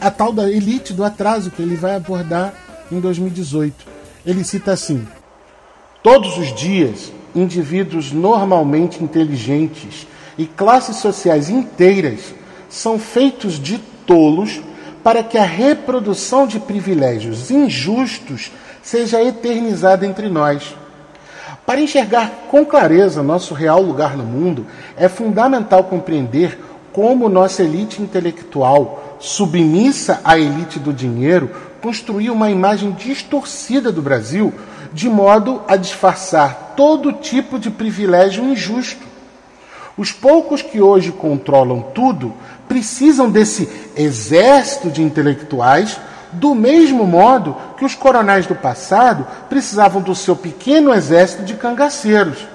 a 0.00 0.10
tal 0.10 0.32
da 0.32 0.48
elite 0.50 0.92
do 0.92 1.04
atraso 1.04 1.50
que 1.50 1.62
ele 1.62 1.76
vai 1.76 1.94
abordar 1.94 2.54
em 2.90 3.00
2018. 3.00 3.74
Ele 4.26 4.44
cita 4.44 4.72
assim: 4.72 5.06
Todos 6.02 6.36
os 6.36 6.54
dias, 6.54 7.12
indivíduos 7.34 8.12
normalmente 8.12 9.02
inteligentes 9.02 10.06
e 10.38 10.46
classes 10.46 10.96
sociais 10.96 11.50
inteiras 11.50 12.32
são 12.70 12.98
feitos 12.98 13.58
de 13.58 13.78
tolos 14.06 14.62
para 15.02 15.22
que 15.22 15.36
a 15.36 15.44
reprodução 15.44 16.46
de 16.46 16.60
privilégios 16.60 17.50
injustos 17.50 18.52
seja 18.82 19.22
eternizada 19.22 20.06
entre 20.06 20.28
nós. 20.28 20.76
Para 21.66 21.80
enxergar 21.80 22.46
com 22.50 22.64
clareza 22.64 23.22
nosso 23.22 23.52
real 23.52 23.82
lugar 23.82 24.16
no 24.16 24.24
mundo, 24.24 24.66
é 24.96 25.08
fundamental 25.08 25.84
compreender 25.84 26.58
como 26.92 27.28
nossa 27.28 27.62
elite 27.62 28.00
intelectual, 28.00 29.16
submissa 29.18 30.20
à 30.24 30.38
elite 30.38 30.78
do 30.78 30.92
dinheiro, 30.92 31.50
construiu 31.82 32.32
uma 32.32 32.50
imagem 32.50 32.92
distorcida 32.92 33.92
do 33.92 34.00
Brasil 34.00 34.52
de 34.92 35.08
modo 35.08 35.62
a 35.68 35.76
disfarçar 35.76 36.74
todo 36.76 37.12
tipo 37.12 37.58
de 37.58 37.70
privilégio 37.70 38.42
injusto. 38.44 39.06
Os 39.98 40.12
poucos 40.12 40.62
que 40.62 40.80
hoje 40.80 41.10
controlam 41.10 41.82
tudo 41.82 42.32
precisam 42.68 43.28
desse 43.28 43.68
exército 43.96 44.90
de 44.90 45.02
intelectuais, 45.02 45.98
do 46.30 46.54
mesmo 46.54 47.04
modo 47.04 47.56
que 47.76 47.84
os 47.84 47.96
coronéis 47.96 48.46
do 48.46 48.54
passado 48.54 49.26
precisavam 49.48 50.00
do 50.00 50.14
seu 50.14 50.36
pequeno 50.36 50.94
exército 50.94 51.42
de 51.42 51.54
cangaceiros. 51.54 52.46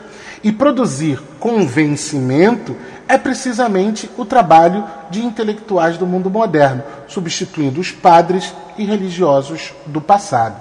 E 0.41 0.51
produzir 0.53 1.21
convencimento 1.39 2.75
é 3.09 3.17
precisamente 3.17 4.09
o 4.17 4.23
trabalho 4.23 4.85
de 5.09 5.21
intelectuais 5.23 5.97
do 5.97 6.07
mundo 6.07 6.29
moderno, 6.29 6.83
substituindo 7.07 7.81
os 7.81 7.91
padres 7.91 8.53
e 8.77 8.85
religiosos 8.85 9.73
do 9.85 9.99
passado. 9.99 10.55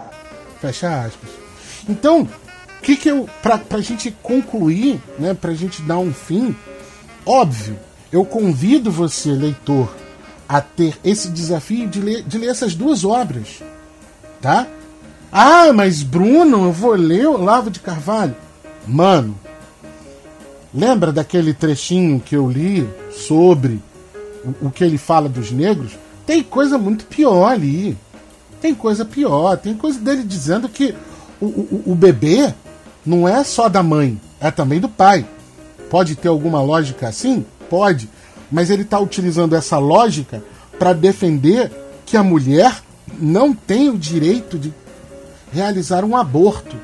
Fecha 0.61 0.89
aspas. 0.89 1.31
Então, 1.89 2.29
que, 2.83 2.97
que 2.97 3.09
eu. 3.09 3.29
Para 3.41 3.61
a 3.71 3.81
gente 3.81 4.11
concluir, 4.23 5.01
né, 5.19 5.35
para 5.35 5.53
a 5.53 5.55
gente 5.55 5.81
dar 5.83 5.99
um 5.99 6.13
fim, 6.13 6.55
óbvio, 7.27 7.79
eu 8.11 8.25
convido 8.25 8.91
você, 8.91 9.31
leitor, 9.31 9.93
a 10.49 10.61
ter 10.61 10.99
esse 11.03 11.29
desafio 11.31 11.89
de 11.89 12.01
ler, 12.01 12.23
de 12.23 12.39
ler 12.39 12.49
essas 12.49 12.75
duas 12.75 13.05
obras. 13.05 13.63
Tá? 14.41 14.67
Ah, 15.31 15.73
mas 15.73 16.03
Bruno, 16.03 16.67
eu 16.67 16.73
vou 16.73 16.93
ler 16.93 17.27
o 17.27 17.43
Lavo 17.43 17.71
de 17.71 17.81
Carvalho. 17.81 18.37
Mano, 18.87 19.39
lembra 20.75 21.11
daquele 21.13 21.55
trechinho 21.55 22.21
que 22.21 22.37
eu 22.37 22.51
li 22.51 22.87
sobre 23.11 23.81
o, 24.45 24.67
o 24.67 24.71
que 24.71 24.85
ele 24.85 24.99
fala 24.99 25.29
dos 25.29 25.51
negros? 25.51 25.93
Tem 26.27 26.43
coisa 26.43 26.77
muito 26.77 27.07
pior 27.07 27.51
ali. 27.51 27.97
Tem 28.61 28.75
coisa 28.75 29.05
pior. 29.05 29.57
Tem 29.57 29.75
coisa 29.75 29.99
dele 29.99 30.23
dizendo 30.23 30.69
que 30.69 30.95
o, 31.41 31.47
o, 31.47 31.83
o 31.87 31.95
bebê 31.95 32.53
não 33.05 33.27
é 33.27 33.43
só 33.43 33.69
da 33.69 33.83
mãe, 33.83 34.21
é 34.41 34.51
também 34.51 34.81
do 34.81 34.89
pai. 34.89 35.27
Pode 35.93 36.17
ter 36.17 36.29
alguma 36.29 36.63
lógica 36.63 37.07
assim? 37.07 37.45
Pode. 37.69 38.09
Mas 38.51 38.71
ele 38.71 38.81
está 38.81 38.99
utilizando 38.99 39.55
essa 39.55 39.77
lógica 39.77 40.43
para 40.79 40.95
defender 40.95 41.71
que 42.07 42.17
a 42.17 42.23
mulher 42.23 42.83
não 43.21 43.53
tem 43.53 43.91
o 43.91 43.99
direito 43.99 44.59
de 44.59 44.73
realizar 45.53 46.03
um 46.03 46.17
aborto. 46.17 46.75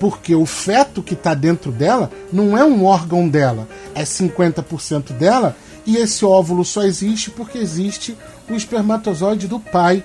Porque 0.00 0.34
o 0.34 0.46
feto 0.46 1.02
que 1.02 1.12
está 1.12 1.34
dentro 1.34 1.70
dela 1.70 2.10
não 2.32 2.56
é 2.56 2.64
um 2.64 2.86
órgão 2.86 3.28
dela, 3.28 3.68
é 3.94 4.04
50% 4.04 5.12
dela 5.12 5.54
e 5.86 5.98
esse 5.98 6.24
óvulo 6.24 6.64
só 6.64 6.82
existe 6.82 7.30
porque 7.30 7.58
existe 7.58 8.16
o 8.48 8.54
espermatozoide 8.54 9.46
do 9.46 9.60
pai. 9.60 10.02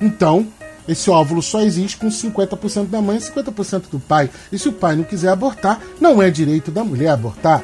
Então, 0.00 0.48
esse 0.88 1.08
óvulo 1.10 1.40
só 1.40 1.60
existe 1.60 1.96
com 1.96 2.08
50% 2.08 2.88
da 2.88 3.00
mãe 3.00 3.18
e 3.18 3.20
50% 3.20 3.84
do 3.88 4.00
pai. 4.00 4.28
E 4.50 4.58
se 4.58 4.68
o 4.68 4.72
pai 4.72 4.96
não 4.96 5.04
quiser 5.04 5.28
abortar, 5.28 5.80
não 6.00 6.20
é 6.20 6.28
direito 6.28 6.72
da 6.72 6.82
mulher 6.82 7.10
abortar. 7.10 7.62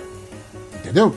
Entendeu? 0.80 1.14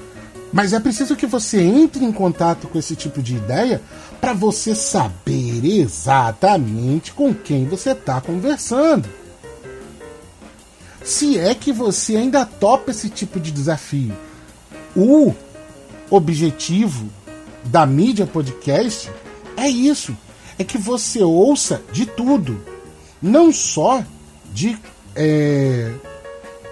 Mas 0.51 0.71
é 0.71 0.79
preciso 0.79 1.15
que 1.15 1.25
você 1.25 1.61
entre 1.61 2.05
em 2.05 2.11
contato 2.11 2.67
com 2.67 2.77
esse 2.77 2.95
tipo 2.95 3.21
de 3.21 3.35
ideia 3.35 3.81
para 4.21 4.33
você 4.33 4.75
saber 4.75 5.65
exatamente 5.65 7.11
com 7.11 7.33
quem 7.33 7.65
você 7.65 7.91
está 7.91 8.21
conversando. 8.21 9.09
Se 11.03 11.39
é 11.39 11.55
que 11.55 11.73
você 11.73 12.15
ainda 12.15 12.45
topa 12.45 12.91
esse 12.91 13.09
tipo 13.09 13.39
de 13.39 13.51
desafio. 13.51 14.15
O 14.95 15.33
objetivo 16.09 17.09
da 17.65 17.85
mídia 17.85 18.27
podcast 18.27 19.09
é 19.57 19.67
isso 19.67 20.15
é 20.57 20.63
que 20.63 20.77
você 20.77 21.23
ouça 21.23 21.81
de 21.91 22.05
tudo, 22.05 22.59
não 23.21 23.51
só 23.51 24.03
de 24.53 24.77
é, 25.15 25.91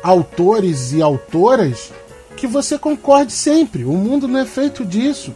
autores 0.04 0.94
e 0.94 1.02
autoras 1.02 1.92
que 2.42 2.48
você 2.48 2.76
concorde 2.76 3.32
sempre. 3.32 3.84
O 3.84 3.92
mundo 3.92 4.28
não 4.28 4.40
é 4.40 4.46
feito 4.48 4.84
disso. 4.84 5.32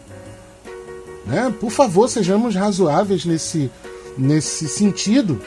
Né? 1.24 1.54
Por 1.60 1.70
favor, 1.70 2.10
sejamos 2.10 2.56
razoáveis 2.56 3.26
nesse, 3.26 3.70
nesse 4.18 4.68
sentido. 4.68 5.40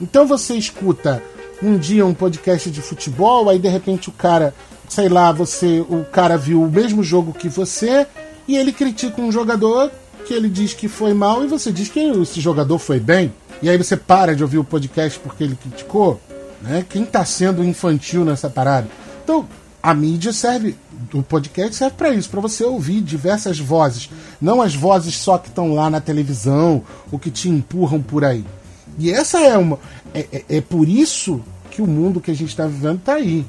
Então 0.00 0.26
você 0.26 0.54
escuta 0.54 1.22
um 1.62 1.76
dia 1.76 2.06
um 2.06 2.14
podcast 2.14 2.70
de 2.70 2.80
futebol, 2.80 3.50
aí 3.50 3.58
de 3.58 3.68
repente 3.68 4.08
o 4.08 4.12
cara, 4.12 4.54
sei 4.88 5.10
lá, 5.10 5.30
você, 5.32 5.84
o 5.86 6.02
cara 6.10 6.38
viu 6.38 6.62
o 6.62 6.70
mesmo 6.70 7.04
jogo 7.04 7.34
que 7.34 7.50
você 7.50 8.06
e 8.48 8.56
ele 8.56 8.72
critica 8.72 9.20
um 9.20 9.30
jogador 9.30 9.90
que 10.24 10.32
ele 10.32 10.48
diz 10.48 10.72
que 10.72 10.88
foi 10.88 11.12
mal 11.12 11.44
e 11.44 11.46
você 11.46 11.70
diz 11.70 11.90
que 11.90 12.00
esse 12.00 12.40
jogador 12.40 12.78
foi 12.78 12.98
bem. 12.98 13.34
E 13.60 13.68
aí 13.68 13.76
você 13.76 13.98
para 13.98 14.34
de 14.34 14.42
ouvir 14.42 14.56
o 14.56 14.64
podcast 14.64 15.18
porque 15.18 15.44
ele 15.44 15.56
criticou. 15.56 16.18
Né? 16.62 16.86
Quem 16.88 17.02
está 17.02 17.22
sendo 17.22 17.62
infantil 17.62 18.24
nessa 18.24 18.48
parada? 18.48 18.88
Então, 19.22 19.46
a 19.82 19.94
mídia 19.94 20.32
serve, 20.32 20.76
o 21.14 21.22
podcast 21.22 21.74
serve 21.74 21.96
para 21.96 22.10
isso, 22.10 22.28
para 22.28 22.40
você 22.40 22.64
ouvir 22.64 23.00
diversas 23.00 23.58
vozes, 23.58 24.10
não 24.40 24.60
as 24.60 24.74
vozes 24.74 25.14
só 25.14 25.38
que 25.38 25.48
estão 25.48 25.74
lá 25.74 25.88
na 25.88 26.00
televisão, 26.00 26.82
o 27.10 27.18
que 27.18 27.30
te 27.30 27.48
empurram 27.48 28.02
por 28.02 28.24
aí. 28.24 28.44
E 28.98 29.10
essa 29.10 29.40
é 29.40 29.56
uma, 29.56 29.78
é, 30.12 30.26
é, 30.32 30.44
é 30.56 30.60
por 30.60 30.86
isso 30.86 31.40
que 31.70 31.80
o 31.80 31.86
mundo 31.86 32.20
que 32.20 32.30
a 32.30 32.34
gente 32.34 32.50
está 32.50 32.66
vivendo 32.66 32.98
está 32.98 33.14
aí, 33.14 33.46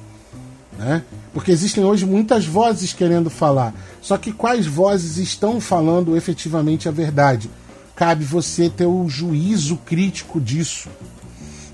né? 0.78 1.04
Porque 1.34 1.52
existem 1.52 1.84
hoje 1.84 2.06
muitas 2.06 2.46
vozes 2.46 2.94
querendo 2.94 3.30
falar, 3.30 3.74
só 4.02 4.18
que 4.18 4.32
quais 4.32 4.66
vozes 4.66 5.18
estão 5.18 5.60
falando 5.60 6.16
efetivamente 6.16 6.88
a 6.88 6.92
verdade? 6.92 7.50
Cabe 7.94 8.24
você 8.24 8.70
ter 8.70 8.86
o 8.86 9.08
juízo 9.10 9.78
crítico 9.86 10.40
disso. 10.40 10.90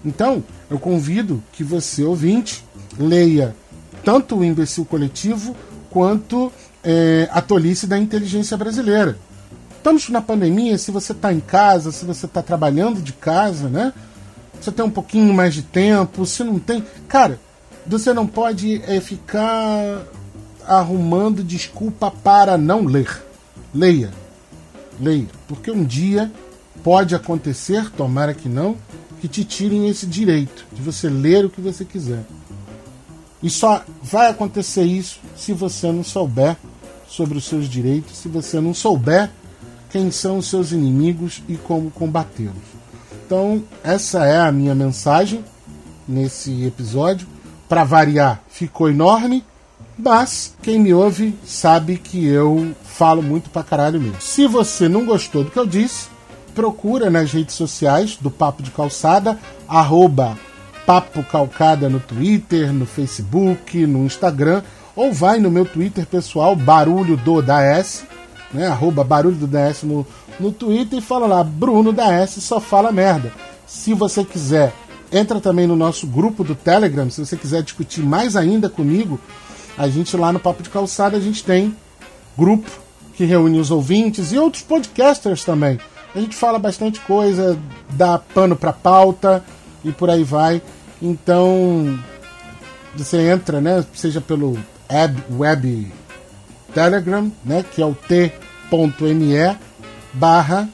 Então, 0.03 0.43
eu 0.69 0.79
convido 0.79 1.43
que 1.51 1.63
você, 1.63 2.03
ouvinte, 2.03 2.63
leia 2.97 3.55
tanto 4.07 4.37
o 4.37 4.45
imbecil 4.45 4.85
coletivo 4.85 5.53
quanto 5.89 6.49
é, 6.81 7.27
a 7.29 7.41
tolice 7.41 7.85
da 7.85 7.97
inteligência 7.97 8.55
brasileira. 8.55 9.17
Estamos 9.75 10.07
na 10.07 10.21
pandemia, 10.21 10.77
se 10.77 10.91
você 10.91 11.11
está 11.11 11.33
em 11.33 11.41
casa, 11.41 11.91
se 11.91 12.05
você 12.05 12.25
está 12.25 12.41
trabalhando 12.41 13.01
de 13.01 13.11
casa, 13.11 13.67
né? 13.67 13.91
Você 14.61 14.71
tem 14.71 14.85
um 14.85 14.89
pouquinho 14.89 15.33
mais 15.33 15.53
de 15.53 15.61
tempo, 15.61 16.25
se 16.25 16.41
não 16.41 16.57
tem. 16.57 16.85
Cara, 17.09 17.37
você 17.85 18.13
não 18.13 18.25
pode 18.25 18.81
é, 18.87 19.01
ficar 19.01 20.03
arrumando 20.65 21.43
desculpa 21.43 22.09
para 22.09 22.57
não 22.57 22.85
ler. 22.85 23.11
Leia. 23.75 24.13
Leia. 25.01 25.27
Porque 25.49 25.69
um 25.69 25.83
dia 25.83 26.31
pode 26.81 27.13
acontecer, 27.13 27.91
tomara 27.91 28.33
que 28.33 28.47
não, 28.47 28.77
que 29.19 29.27
te 29.27 29.43
tirem 29.43 29.89
esse 29.89 30.05
direito 30.05 30.65
de 30.71 30.81
você 30.81 31.09
ler 31.09 31.43
o 31.43 31.49
que 31.49 31.59
você 31.59 31.83
quiser. 31.83 32.23
E 33.41 33.49
só 33.49 33.83
vai 34.01 34.29
acontecer 34.29 34.83
isso 34.83 35.19
se 35.35 35.53
você 35.53 35.91
não 35.91 36.03
souber 36.03 36.57
sobre 37.07 37.37
os 37.37 37.45
seus 37.45 37.69
direitos, 37.69 38.17
se 38.17 38.27
você 38.27 38.59
não 38.59 38.73
souber 38.73 39.29
quem 39.89 40.11
são 40.11 40.39
os 40.39 40.49
seus 40.49 40.71
inimigos 40.71 41.41
e 41.47 41.55
como 41.55 41.91
combatê-los. 41.91 42.55
Então, 43.25 43.63
essa 43.83 44.25
é 44.25 44.39
a 44.39 44.51
minha 44.51 44.73
mensagem 44.73 45.43
nesse 46.07 46.65
episódio. 46.65 47.27
Para 47.67 47.83
variar, 47.83 48.41
ficou 48.47 48.89
enorme, 48.89 49.43
mas 49.97 50.55
quem 50.61 50.79
me 50.79 50.93
ouve 50.93 51.37
sabe 51.45 51.97
que 51.97 52.25
eu 52.25 52.73
falo 52.83 53.21
muito 53.21 53.49
pra 53.49 53.63
caralho 53.63 53.99
mesmo. 53.99 54.21
Se 54.21 54.47
você 54.47 54.87
não 54.87 55.05
gostou 55.05 55.43
do 55.43 55.51
que 55.51 55.59
eu 55.59 55.65
disse, 55.65 56.07
procura 56.55 57.09
nas 57.09 57.31
redes 57.31 57.55
sociais 57.55 58.17
do 58.19 58.31
Papo 58.31 58.63
de 58.63 58.71
Calçada, 58.71 59.37
arroba 59.67 60.37
Papo 60.87 61.21
Calcada 61.21 61.89
no 61.89 61.99
Twitter, 61.99 62.71
no 62.71 62.85
Facebook, 62.85 63.85
no 63.85 64.05
Instagram, 64.05 64.63
ou 64.95 65.11
vai 65.11 65.37
no 65.37 65.51
meu 65.51 65.65
Twitter 65.65 66.05
pessoal, 66.05 66.55
Barulho 66.55 67.17
do 67.17 67.41
da 67.41 67.61
S, 67.61 68.05
né? 68.53 68.67
Arroba 68.67 69.03
Barulho 69.03 69.35
do 69.35 69.47
da 69.47 69.59
S 69.59 69.85
no, 69.85 70.07
no 70.39 70.49
Twitter 70.49 70.99
e 70.99 71.01
fala 71.01 71.27
lá, 71.27 71.43
Bruno 71.43 71.91
da 71.91 72.13
S 72.13 72.39
só 72.39 72.61
fala 72.61 72.89
merda. 72.89 73.33
Se 73.65 73.93
você 73.93 74.23
quiser, 74.23 74.73
entra 75.11 75.41
também 75.41 75.67
no 75.67 75.75
nosso 75.75 76.07
grupo 76.07 76.41
do 76.41 76.55
Telegram, 76.55 77.09
se 77.09 77.19
você 77.19 77.35
quiser 77.35 77.63
discutir 77.63 78.01
mais 78.01 78.37
ainda 78.37 78.69
comigo, 78.69 79.19
a 79.77 79.89
gente 79.89 80.15
lá 80.15 80.31
no 80.31 80.39
Papo 80.39 80.63
de 80.63 80.69
Calçada 80.69 81.17
a 81.17 81.19
gente 81.19 81.43
tem 81.43 81.75
grupo 82.37 82.71
que 83.13 83.25
reúne 83.25 83.59
os 83.59 83.71
ouvintes 83.71 84.31
e 84.31 84.39
outros 84.39 84.63
podcasters 84.63 85.43
também. 85.43 85.81
A 86.15 86.19
gente 86.21 86.33
fala 86.33 86.57
bastante 86.57 87.01
coisa, 87.01 87.59
dá 87.89 88.17
pano 88.17 88.55
para 88.55 88.71
pauta 88.71 89.43
e 89.83 89.91
por 89.91 90.09
aí 90.09 90.23
vai. 90.23 90.61
Então, 91.01 91.99
você 92.95 93.29
entra, 93.29 93.61
né, 93.61 93.85
seja 93.93 94.19
pelo 94.19 94.57
web, 94.91 95.23
web 95.31 95.91
Telegram, 96.73 97.31
né, 97.45 97.63
que 97.63 97.81
é 97.81 97.85
o 97.85 97.93
t.me 97.93 99.57
barra 100.13 100.67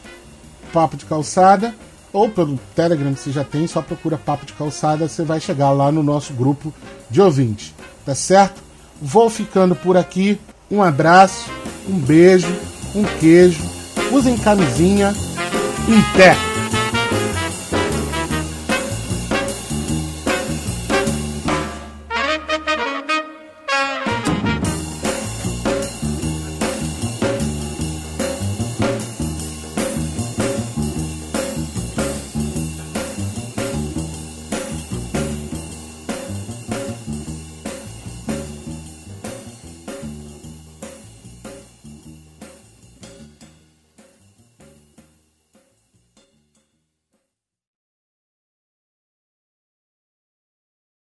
Papo 0.71 0.97
de 0.97 1.05
Calçada, 1.05 1.74
ou 2.11 2.30
pelo 2.30 2.59
Telegram, 2.76 3.15
se 3.15 3.32
já 3.32 3.43
tem, 3.43 3.67
só 3.67 3.82
procura 3.82 4.17
Papo 4.17 4.45
de 4.45 4.53
Calçada, 4.53 5.07
você 5.07 5.24
vai 5.24 5.39
chegar 5.39 5.71
lá 5.71 5.91
no 5.91 6.03
nosso 6.03 6.34
grupo 6.34 6.74
de 7.09 7.21
ouvintes, 7.21 7.74
tá 8.05 8.15
certo? 8.15 8.61
Vou 9.01 9.30
ficando 9.30 9.76
por 9.76 9.97
aqui, 9.97 10.39
um 10.69 10.82
abraço, 10.82 11.49
um 11.88 11.97
beijo, 11.97 12.47
um 12.95 13.03
queijo, 13.19 13.63
usem 14.11 14.38
camisinha, 14.38 15.13
em 15.88 16.17
pé! 16.17 16.53